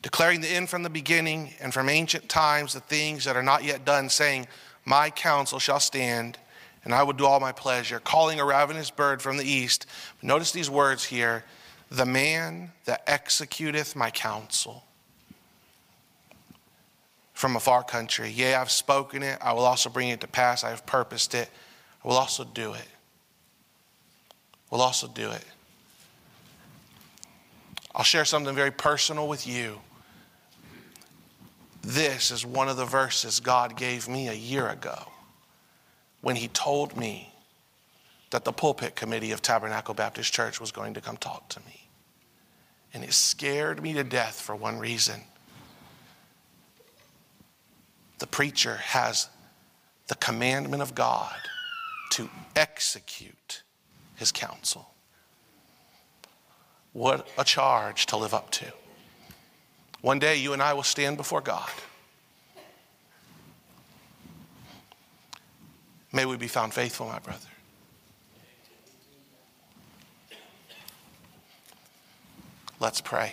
Declaring 0.00 0.40
the 0.40 0.48
end 0.48 0.70
from 0.70 0.82
the 0.82 0.88
beginning, 0.88 1.52
and 1.60 1.74
from 1.74 1.90
ancient 1.90 2.30
times 2.30 2.72
the 2.72 2.80
things 2.80 3.26
that 3.26 3.36
are 3.36 3.42
not 3.42 3.62
yet 3.62 3.84
done, 3.84 4.08
saying, 4.08 4.46
My 4.86 5.10
counsel 5.10 5.58
shall 5.58 5.80
stand, 5.80 6.38
and 6.82 6.94
I 6.94 7.02
will 7.02 7.12
do 7.12 7.26
all 7.26 7.40
my 7.40 7.52
pleasure. 7.52 8.00
Calling 8.00 8.40
a 8.40 8.46
ravenous 8.46 8.90
bird 8.90 9.20
from 9.20 9.36
the 9.36 9.44
east. 9.44 9.84
Notice 10.22 10.50
these 10.50 10.70
words 10.70 11.04
here 11.04 11.44
the 11.90 12.06
man 12.06 12.72
that 12.84 13.06
executeth 13.06 13.96
my 13.96 14.10
counsel 14.10 14.84
from 17.32 17.56
a 17.56 17.60
far 17.60 17.82
country. 17.84 18.30
Yea, 18.30 18.54
I've 18.54 18.70
spoken 18.70 19.22
it. 19.22 19.38
I 19.40 19.52
will 19.52 19.64
also 19.64 19.88
bring 19.88 20.08
it 20.08 20.20
to 20.22 20.26
pass. 20.26 20.64
I 20.64 20.70
have 20.70 20.84
purposed 20.84 21.34
it. 21.34 21.48
I 22.04 22.08
will 22.08 22.16
also 22.16 22.44
do 22.44 22.74
it. 22.74 22.88
Will 24.70 24.82
also 24.82 25.08
do 25.08 25.30
it. 25.30 25.44
I'll 27.94 28.04
share 28.04 28.24
something 28.24 28.54
very 28.54 28.70
personal 28.70 29.28
with 29.28 29.46
you. 29.46 29.80
This 31.82 32.30
is 32.30 32.44
one 32.44 32.68
of 32.68 32.76
the 32.76 32.84
verses 32.84 33.40
God 33.40 33.76
gave 33.76 34.08
me 34.08 34.28
a 34.28 34.34
year 34.34 34.68
ago 34.68 35.10
when 36.20 36.36
He 36.36 36.48
told 36.48 36.96
me 36.96 37.27
that 38.30 38.44
the 38.44 38.52
pulpit 38.52 38.94
committee 38.94 39.32
of 39.32 39.42
Tabernacle 39.42 39.94
Baptist 39.94 40.32
Church 40.32 40.60
was 40.60 40.70
going 40.70 40.94
to 40.94 41.00
come 41.00 41.16
talk 41.16 41.48
to 41.50 41.60
me. 41.60 41.88
And 42.92 43.04
it 43.04 43.12
scared 43.12 43.82
me 43.82 43.92
to 43.94 44.04
death 44.04 44.40
for 44.40 44.54
one 44.54 44.78
reason 44.78 45.22
the 48.18 48.26
preacher 48.26 48.76
has 48.76 49.28
the 50.08 50.14
commandment 50.16 50.82
of 50.82 50.94
God 50.94 51.36
to 52.10 52.28
execute 52.56 53.62
his 54.16 54.32
counsel. 54.32 54.90
What 56.92 57.28
a 57.38 57.44
charge 57.44 58.06
to 58.06 58.16
live 58.16 58.34
up 58.34 58.50
to. 58.52 58.64
One 60.00 60.18
day 60.18 60.36
you 60.36 60.52
and 60.52 60.62
I 60.62 60.74
will 60.74 60.82
stand 60.82 61.16
before 61.16 61.40
God. 61.40 61.70
May 66.12 66.24
we 66.24 66.36
be 66.36 66.48
found 66.48 66.72
faithful, 66.72 67.06
my 67.06 67.18
brother. 67.18 67.46
Let's 72.80 73.00
pray. 73.00 73.32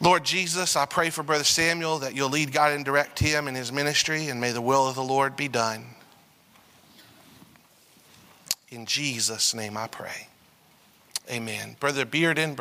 Lord 0.00 0.24
Jesus, 0.24 0.76
I 0.76 0.86
pray 0.86 1.10
for 1.10 1.22
Brother 1.22 1.44
Samuel 1.44 1.98
that 1.98 2.14
you'll 2.14 2.30
lead, 2.30 2.52
God, 2.52 2.72
and 2.72 2.84
direct 2.84 3.18
him 3.18 3.48
in 3.48 3.54
his 3.54 3.70
ministry, 3.70 4.28
and 4.28 4.40
may 4.40 4.52
the 4.52 4.60
will 4.62 4.88
of 4.88 4.94
the 4.94 5.02
Lord 5.02 5.36
be 5.36 5.48
done. 5.48 5.84
In 8.70 8.86
Jesus' 8.86 9.52
name 9.54 9.76
I 9.76 9.88
pray. 9.88 10.28
Amen. 11.30 11.76
Brother 11.80 12.06
Bearden. 12.06 12.56